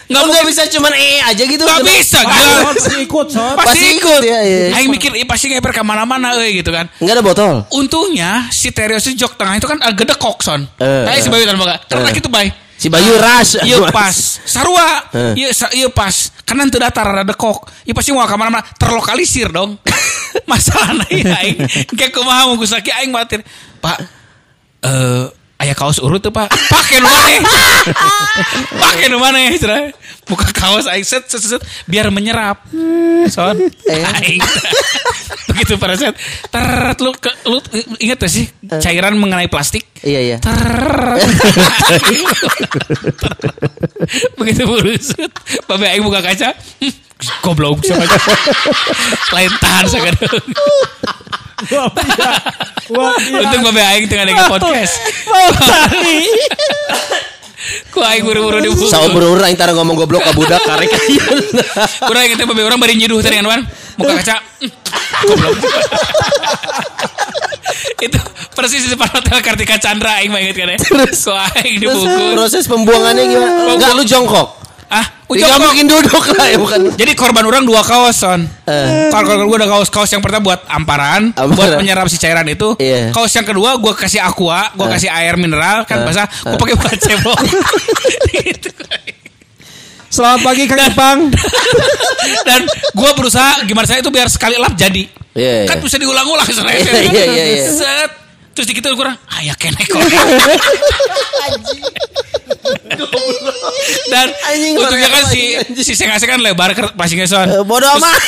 nggak 0.06 0.22
Nggak 0.22 0.22
mungkin 0.22 0.44
bisa 0.46 0.62
cuman 0.70 0.92
eh 0.94 1.18
aja 1.18 1.42
gitu. 1.42 1.62
nggak 1.66 1.82
bisa 1.82 2.18
gila. 2.22 2.54
Pasti 2.70 2.94
ikut. 3.02 3.26
Pasti 3.34 3.58
Pasti 3.58 3.86
ikut. 3.98 4.22
ya, 4.22 4.38
iya. 4.38 4.78
Aing 4.78 4.86
mikir 4.86 5.10
eh, 5.12 5.26
pasti 5.26 5.50
ngeper 5.50 5.72
ke 5.72 5.82
mana-mana 5.82 6.38
eh 6.38 6.54
gitu 6.54 6.70
kan. 6.70 6.86
Enggak 7.02 7.14
ada 7.18 7.24
botol. 7.24 7.54
Untungnya 7.74 8.46
si 8.48 8.70
Terios 8.70 9.02
itu 9.04 9.26
jok 9.26 9.34
tengah 9.34 9.58
itu 9.58 9.66
kan 9.66 9.82
agak 9.82 10.06
dekok 10.06 10.38
son. 10.46 10.62
Eh, 10.78 11.02
Kayak 11.10 11.20
si 11.20 11.28
eh. 11.28 11.32
Bayu 11.34 11.44
tanpa 11.44 11.82
karena 11.90 12.06
Eh. 12.06 12.14
gitu 12.14 12.28
bay. 12.30 12.48
Si 12.76 12.86
Bayu 12.86 13.16
ras. 13.18 13.56
Iya 13.64 13.82
pas 13.96 14.14
Sarua 14.46 15.08
Eh. 15.10 15.32
Iya 15.42 15.48
iya 15.72 15.88
pas 15.88 16.28
Karena 16.44 16.68
itu 16.68 16.76
datar 16.76 17.08
ada 17.08 17.24
dekok 17.24 17.72
Iya 17.82 17.96
pasti 17.96 18.12
mau 18.12 18.22
ke 18.22 18.36
mana-mana 18.36 18.60
Terlokalisir 18.76 19.48
dong 19.48 19.80
Masalahnya 20.50 21.08
ya 21.08 21.34
Aing 21.40 21.56
Kayak 21.96 22.12
kumaha 22.12 22.44
mau 22.44 22.60
gusaki 22.60 22.92
Aing 22.92 23.16
khawatir 23.16 23.40
Pak 23.80 23.96
Eh 24.84 25.24
ayah 25.66 25.74
kaos 25.74 25.98
urut 25.98 26.22
tuh 26.22 26.30
pak. 26.30 26.46
Pakai 26.46 27.02
nu 27.02 27.10
maneh. 27.10 27.42
Pakai 28.86 29.06
nu 29.10 29.18
maneh 29.18 29.58
cenah 29.58 29.90
buka 30.30 30.46
kaos 30.54 30.86
aing 30.86 31.02
set 31.02 31.26
set 31.26 31.42
set 31.42 31.62
biar 31.90 32.14
menyerap. 32.14 32.62
Son. 33.26 33.58
Aing. 34.22 34.38
Begitu 35.50 35.74
pada 35.74 35.98
set 35.98 36.14
teret 36.54 36.98
lu 37.02 37.10
ke, 37.18 37.30
lu 37.50 37.58
inget 37.98 38.22
gak 38.22 38.30
sih 38.30 38.46
cairan 38.78 39.18
mengenai 39.18 39.50
plastik? 39.50 39.82
Iya 40.06 40.20
iya. 40.22 40.36
Teret. 40.38 41.18
begitu 44.38 44.62
burusut 44.70 45.30
babe 45.66 45.90
aing 45.90 46.06
buka 46.06 46.22
kaca. 46.22 46.54
Goblok 47.42 47.80
siapa 47.80 48.04
lain 49.32 49.48
tahan 49.56 49.84
sakadeng 49.88 50.36
Wah. 51.56 53.16
Untung 53.40 53.62
babe 53.72 53.80
aing 53.80 54.06
tengah 54.06 54.28
dengar 54.28 54.46
podcast. 54.52 54.94
Ku 57.90 57.98
aing 58.04 58.22
buru-buru 58.22 58.60
di 58.60 58.68
buku. 58.68 58.86
Sama 58.86 59.08
buru 59.10 59.40
aing 59.40 59.56
tara 59.56 59.72
ngomong 59.72 59.96
goblok 59.96 60.22
ka 60.22 60.32
budak 60.36 60.60
karek 60.62 60.92
ayeuna. 60.92 61.64
Kurang 62.08 62.22
inget 62.28 62.44
babe 62.44 62.62
orang 62.62 62.78
bari 62.78 62.94
nyiduh 62.94 63.18
tadi 63.24 63.40
kan 63.40 63.46
Wan. 63.48 63.64
Muka 63.96 64.12
kaca. 64.20 64.36
hmm, 64.60 64.70
Goblok. 65.24 65.56
Itu 67.96 68.18
persis 68.52 68.84
di 68.84 68.92
depan 68.92 69.08
hotel 69.08 69.40
Kartika 69.40 69.80
Chandra 69.80 70.20
aing 70.20 70.28
mah 70.28 70.44
inget 70.44 70.56
kan 70.60 70.68
ya. 70.76 70.78
Terus? 70.78 71.24
Ku 71.24 71.32
aing 71.32 71.80
di 71.80 71.86
buku. 71.88 72.36
proses 72.36 72.68
pembuangannya 72.68 73.24
gimana? 73.24 73.72
Enggak 73.72 73.96
lu 73.96 74.04
jongkok. 74.04 74.65
Ah, 74.86 75.02
ujung 75.26 75.42
kok. 75.50 75.58
mungkin 75.58 75.86
duduk 75.90 76.24
lah 76.38 76.46
ya 76.46 76.58
bukan. 76.62 76.80
Jadi 76.94 77.12
korban 77.18 77.42
orang 77.42 77.66
dua 77.66 77.82
kaos 77.82 78.22
son. 78.22 78.46
Eh. 78.70 79.10
Kalau 79.10 79.26
kalau 79.26 79.44
gue 79.50 79.56
udah 79.58 79.66
kaos 79.66 79.90
kaos 79.90 80.06
yang 80.14 80.22
pertama 80.22 80.54
buat 80.54 80.60
amparan, 80.70 81.34
Amparan. 81.34 81.54
buat 81.58 81.70
menyerap 81.82 82.06
si 82.06 82.22
cairan 82.22 82.46
itu. 82.46 82.78
Iya. 82.78 83.10
Kaos 83.10 83.34
yang 83.34 83.42
kedua 83.42 83.74
gue 83.82 83.92
kasih 83.98 84.22
aqua, 84.22 84.70
gue 84.78 84.86
kasih 84.86 85.10
air 85.10 85.34
mineral 85.34 85.82
kan 85.84 86.06
basah, 86.06 86.30
gue 86.30 86.54
pakai 86.54 86.76
buat 86.78 86.94
cebok. 86.94 87.38
gitu. 88.38 88.70
Selamat 90.06 90.40
pagi 90.46 90.64
Kang 90.70 90.80
Ipang. 90.86 91.18
Dan 92.48 92.60
gue 92.70 93.10
berusaha 93.18 93.66
gimana 93.66 93.90
saya 93.90 94.00
itu 94.00 94.10
biar 94.14 94.30
sekali 94.30 94.54
lap 94.54 94.78
jadi. 94.78 95.02
Iya, 95.36 95.68
Kan 95.68 95.82
bisa 95.82 95.98
diulang-ulang 96.00 96.46
sebenarnya. 96.48 96.80
Iya, 96.80 97.02
iya, 97.10 97.24
iya, 97.26 97.44
iya. 97.58 97.64
Set. 97.68 98.10
Terus 98.56 98.72
dikit 98.72 98.88
kurang, 98.96 99.12
ah 99.28 99.40
ya 99.44 99.52
kene 99.52 99.76
kok. 99.76 100.00
Dan 104.12 104.26
Anjing, 104.32 104.74
untungnya 104.78 105.08
kan 105.10 105.22
si 105.30 105.42
si 105.82 105.92
sengasnya 105.94 106.28
kan 106.36 106.40
lebar 106.40 106.70
ke 106.72 106.82
passingnya 106.94 107.28
son. 107.28 107.46
Eh, 107.46 107.62
bodoh 107.62 107.88
amat. 107.98 108.20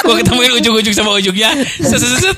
Gue 0.00 0.14
ketemuin 0.22 0.52
ujung-ujung 0.62 0.94
sama 0.94 1.16
ujungnya. 1.18 1.54
Set 1.82 1.98
set 2.00 2.18
set. 2.18 2.36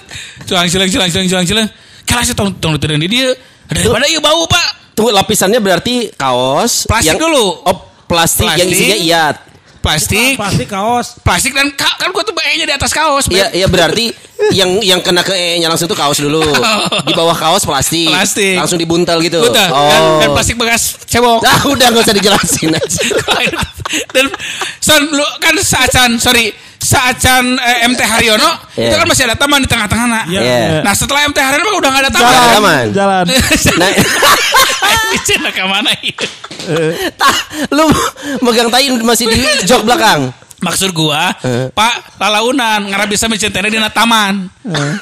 Culang 0.48 0.68
culang 0.68 0.88
culang 0.90 1.08
culang 1.10 1.26
culang 1.28 1.46
culang. 1.46 1.68
Kalau 2.02 2.22
saya 2.24 2.36
tong 2.36 2.50
tong 2.58 2.76
di 2.76 3.08
dia. 3.08 3.32
Daripada 3.68 4.04
iya 4.08 4.20
bau 4.20 4.44
pak. 4.48 4.92
Tunggu 4.92 5.08
lapisannya 5.16 5.60
berarti 5.64 6.12
kaos 6.12 6.84
Plastik 6.84 7.16
dulu. 7.16 7.64
Oh, 7.64 7.76
plastik, 8.04 8.44
yang 8.44 8.68
Plastik. 8.68 8.76
isinya 8.76 8.98
iat. 9.00 9.36
Plastik. 9.82 10.34
Pasti 10.34 10.64
kaos. 10.64 11.18
Plastik 11.18 11.52
dan 11.52 11.68
ka- 11.72 11.98
kan 11.98 12.08
gue 12.08 12.22
tuh 12.22 12.32
bayinya 12.32 12.64
di 12.64 12.72
atas 12.72 12.90
kaos. 12.90 13.26
Iya, 13.26 13.50
iya 13.52 13.66
berarti 13.66 14.14
yang 14.50 14.78
yang 14.78 14.98
kena 14.98 15.20
ke 15.20 15.30
E-nya 15.30 15.66
langsung 15.66 15.84
tuh 15.84 15.94
kaos 15.94 16.16
dulu. 16.16 16.42
Di 17.08 17.12
bawah 17.12 17.34
kaos 17.34 17.62
plastik. 17.62 18.06
Plastik. 18.06 18.54
Langsung 18.54 18.74
dibuntel 18.76 19.18
gitu. 19.20 19.38
Betul. 19.40 19.58
Dan, 19.58 19.70
Oh. 19.70 20.18
dan 20.18 20.28
plastik 20.30 20.54
bekas 20.54 20.96
cebok. 21.04 21.42
Nah, 21.42 21.58
udah 21.64 21.86
nggak 21.88 22.02
usah 22.02 22.14
dijelasin 22.14 22.70
aja. 22.78 23.02
dan 24.08 24.26
son 24.78 25.02
lu 25.10 25.26
kan 25.36 25.52
saacan 25.58 26.16
sorry 26.16 26.54
saacan 26.92 27.44
eh, 27.56 27.88
MT 27.88 28.00
Haryono 28.04 28.50
Iya. 28.72 28.88
itu 28.88 28.94
kan 28.96 29.06
masih 29.08 29.24
ada 29.28 29.36
taman 29.36 29.60
di 29.60 29.68
tengah-tengah 29.68 30.06
nak. 30.06 30.24
Iya. 30.28 30.84
Nah 30.84 30.92
setelah 30.92 31.24
MT 31.24 31.38
Haryono 31.40 31.64
mah 31.64 31.76
udah 31.80 31.90
gak 31.90 32.02
ada 32.04 32.10
Jalan. 32.12 32.28
taman. 32.28 32.52
Taman. 32.52 32.84
Jalan. 32.92 33.24
Nah, 33.80 33.90
Ini 34.92 35.18
cina 35.24 35.48
ke 35.48 35.64
mana 35.64 35.88
itu? 36.04 36.26
tah, 37.18 37.36
lu 37.74 37.90
megang 38.40 38.70
tai 38.70 38.86
masih 39.00 39.26
di 39.26 39.40
jok 39.64 39.82
belakang. 39.82 40.30
Maksud 40.62 40.94
gua, 40.94 41.34
Eh. 41.42 41.74
Pak 41.74 42.22
Lalaunan 42.22 42.86
ngarap 42.86 43.10
bisa 43.10 43.26
mencintai 43.26 43.66
di 43.66 43.82
taman. 43.90 44.46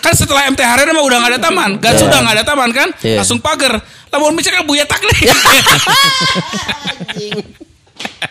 Kan 0.00 0.14
setelah 0.16 0.48
MT 0.48 0.61
Haryono 0.64 0.96
mah 0.96 1.05
udah 1.05 1.16
gak 1.20 1.33
ada 1.37 1.40
taman. 1.42 1.70
Kan 1.76 1.92
Iya. 1.94 2.00
sudah 2.00 2.18
gak 2.24 2.35
ada 2.40 2.44
taman 2.46 2.70
kan? 2.72 2.88
Iya. 3.05 3.20
Langsung 3.20 3.38
pagar. 3.44 3.76
Lamun 4.11 4.35
kan 4.35 4.66
buya 4.66 4.83
tak 4.88 5.05
nih. 5.07 5.20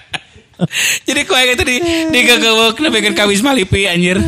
Jadi 1.07 1.21
kue 1.23 1.39
itu 1.39 1.63
di 1.63 1.75
di 2.11 2.19
kegewek 2.23 2.77
nebekeun 2.79 3.15
ka 3.15 3.23
Wisma 3.25 3.55
Lipi 3.55 3.87
anjir. 3.87 4.19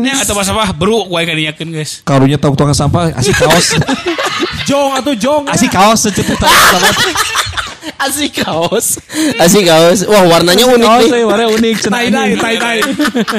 Nya 0.00 0.20
atau 0.24 0.34
pas 0.36 0.48
apa 0.48 0.72
beru 0.72 1.04
kue 1.08 1.20
kan 1.24 1.36
dinyakeun 1.36 1.70
guys. 1.72 2.00
Karunya 2.02 2.40
tahu 2.40 2.56
tukang 2.56 2.76
sampah 2.76 3.12
asik 3.16 3.36
kaos. 3.36 3.76
jong 4.68 4.92
atau 4.96 5.12
jong. 5.14 5.42
Asik 5.48 5.70
kaos 5.72 6.08
secepat 6.08 6.40
sama. 6.40 6.88
Asik 8.00 8.40
kaos. 8.40 8.96
Asik 9.36 9.64
kaos. 9.64 10.04
Wah, 10.04 10.24
warnanya 10.26 10.64
unik 10.66 10.82
Kaos 10.82 11.00
nih. 11.00 11.10
saya 11.10 11.24
warna 11.24 11.46
unik. 11.50 11.76
Tai 11.84 12.06
dai, 12.08 12.30
tai 12.34 12.56
dai. 12.56 12.78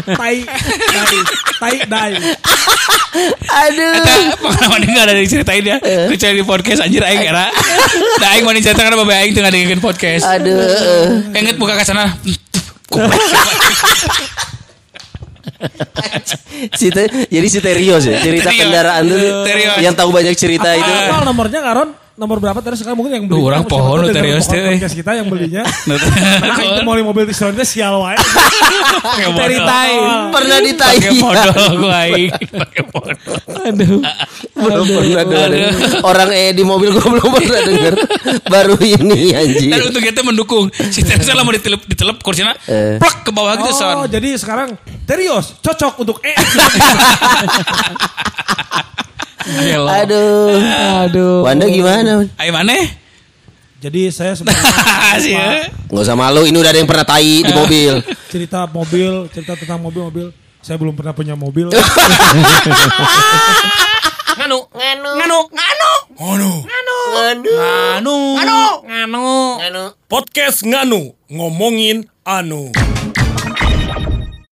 Tai 0.05 0.35
dai. 0.87 1.17
Tai 1.55 1.75
dai. 1.85 2.11
Aduh. 3.47 3.93
Eta 3.95 4.13
pengalaman 4.37 4.79
ini 4.81 4.91
gak 4.91 5.05
ada 5.07 5.15
diceritain 5.15 5.63
ya. 5.63 5.77
Kecuali 5.79 6.35
di 6.35 6.43
podcast 6.43 6.79
anjir 6.81 7.01
aing 7.01 7.23
era. 7.23 7.47
Da 8.17 8.35
aing 8.35 8.43
mau 8.43 8.51
diceritakan 8.51 8.85
karena 8.85 8.97
bapak 8.99 9.17
aing 9.17 9.33
tengah 9.33 9.51
dengerin 9.51 9.81
podcast. 9.81 10.23
Aduh. 10.27 11.31
Ingat 11.31 11.55
buka 11.55 11.73
ke 11.75 11.83
sana. 11.83 12.11
Cita, 16.71 17.01
jadi 17.25 17.47
si 17.47 17.59
Terios 17.59 18.03
ya, 18.03 18.19
cerita 18.19 18.49
Terios. 18.49 18.61
kendaraan 18.61 19.03
tuh 19.05 19.19
Terios. 19.43 19.75
yang 19.79 19.95
tahu 19.95 20.09
banyak 20.11 20.35
cerita 20.35 20.69
itu. 20.71 20.85
Apa 20.85 21.23
nomornya 21.23 21.59
Karon? 21.61 21.89
Nomor 22.15 22.39
berapa 22.39 22.55
terus 22.63 22.79
sekarang 22.79 22.95
mungkin 22.95 23.11
yang 23.11 23.25
beli. 23.27 23.35
Duh, 23.35 23.43
orang 23.51 23.67
pohon 23.67 23.99
lu, 23.99 24.07
Terios, 24.07 24.47
teh. 24.47 24.55
Podcast 24.55 24.95
kita 24.95 25.19
yang 25.19 25.27
belinya. 25.27 25.67
Nah, 25.85 26.63
itu 26.63 26.81
mau 26.87 26.95
mobil 26.95 27.27
di 27.27 27.35
sana 27.35 27.59
sial 27.67 27.99
wae. 27.99 28.15
Ceritain. 29.35 30.31
Pernah 30.31 30.57
ditai. 30.63 30.95
Pakai 30.95 31.13
modal 31.19 31.51
gua 31.83 31.95
aing. 32.07 32.31
Pakai 32.31 32.81
modal. 32.87 33.35
Aduh. 33.67 33.99
Belum 34.55 34.85
pernah 34.87 35.23
denger. 35.27 35.51
Orang 36.01 36.29
eh 36.31 36.55
di 36.55 36.63
mobil 36.63 36.95
gue 36.95 37.03
belum 37.19 37.29
pernah 37.35 37.61
denger. 37.67 37.93
Baru 38.47 38.75
ini 38.79 39.35
anjing. 39.35 39.69
Dan 39.75 39.81
untuk 39.91 39.99
kita 39.99 40.23
mendukung. 40.23 40.71
Si 40.71 41.03
Teresa 41.03 41.35
lah 41.35 41.43
mau 41.43 41.51
ditelep, 41.51 41.83
ditelep 41.83 42.23
kursinya. 42.23 42.55
Eh. 42.63 42.95
Plak 42.95 43.27
ke 43.27 43.31
bawah 43.35 43.59
gitu 43.59 43.71
Oh, 43.71 43.75
son. 43.75 44.07
jadi 44.07 44.39
sekarang 44.39 44.79
Terios 45.03 45.59
cocok 45.59 45.99
untuk 45.99 46.23
E. 46.23 46.31
Gelo. 49.45 49.85
Aduh. 49.85 50.57
Aduh. 51.05 51.37
Wanda 51.45 51.69
gimana? 51.69 52.25
Ayo 52.41 52.51
mana? 52.51 52.73
Jadi 53.77 54.09
saya 54.09 54.33
sebenarnya. 54.33 55.69
Nggak 55.93 56.03
usah 56.09 56.17
malu, 56.17 56.49
ini 56.49 56.57
udah 56.57 56.73
ada 56.73 56.79
yang 56.81 56.89
pernah 56.89 57.05
tai 57.05 57.45
di 57.45 57.53
mobil. 57.53 58.01
cerita 58.33 58.65
mobil, 58.65 59.29
cerita 59.29 59.53
tentang 59.53 59.77
mobil-mobil. 59.77 60.33
Saya 60.65 60.81
belum 60.81 60.97
pernah 60.97 61.13
punya 61.13 61.37
mobil. 61.37 61.69
Nganu. 64.35 64.59
Nganu. 64.73 65.11
Nganu. 65.21 65.39
Nganu. 65.53 66.51
Nganu. 66.65 66.97
Nganu. 67.13 68.17
Nganu. 68.33 68.65
Nganu. 68.89 69.25
Nganu. 69.61 69.83
Podcast 70.09 70.65
Nganu. 70.65 71.13
Ngomongin 71.29 72.09
anu. 72.25 72.73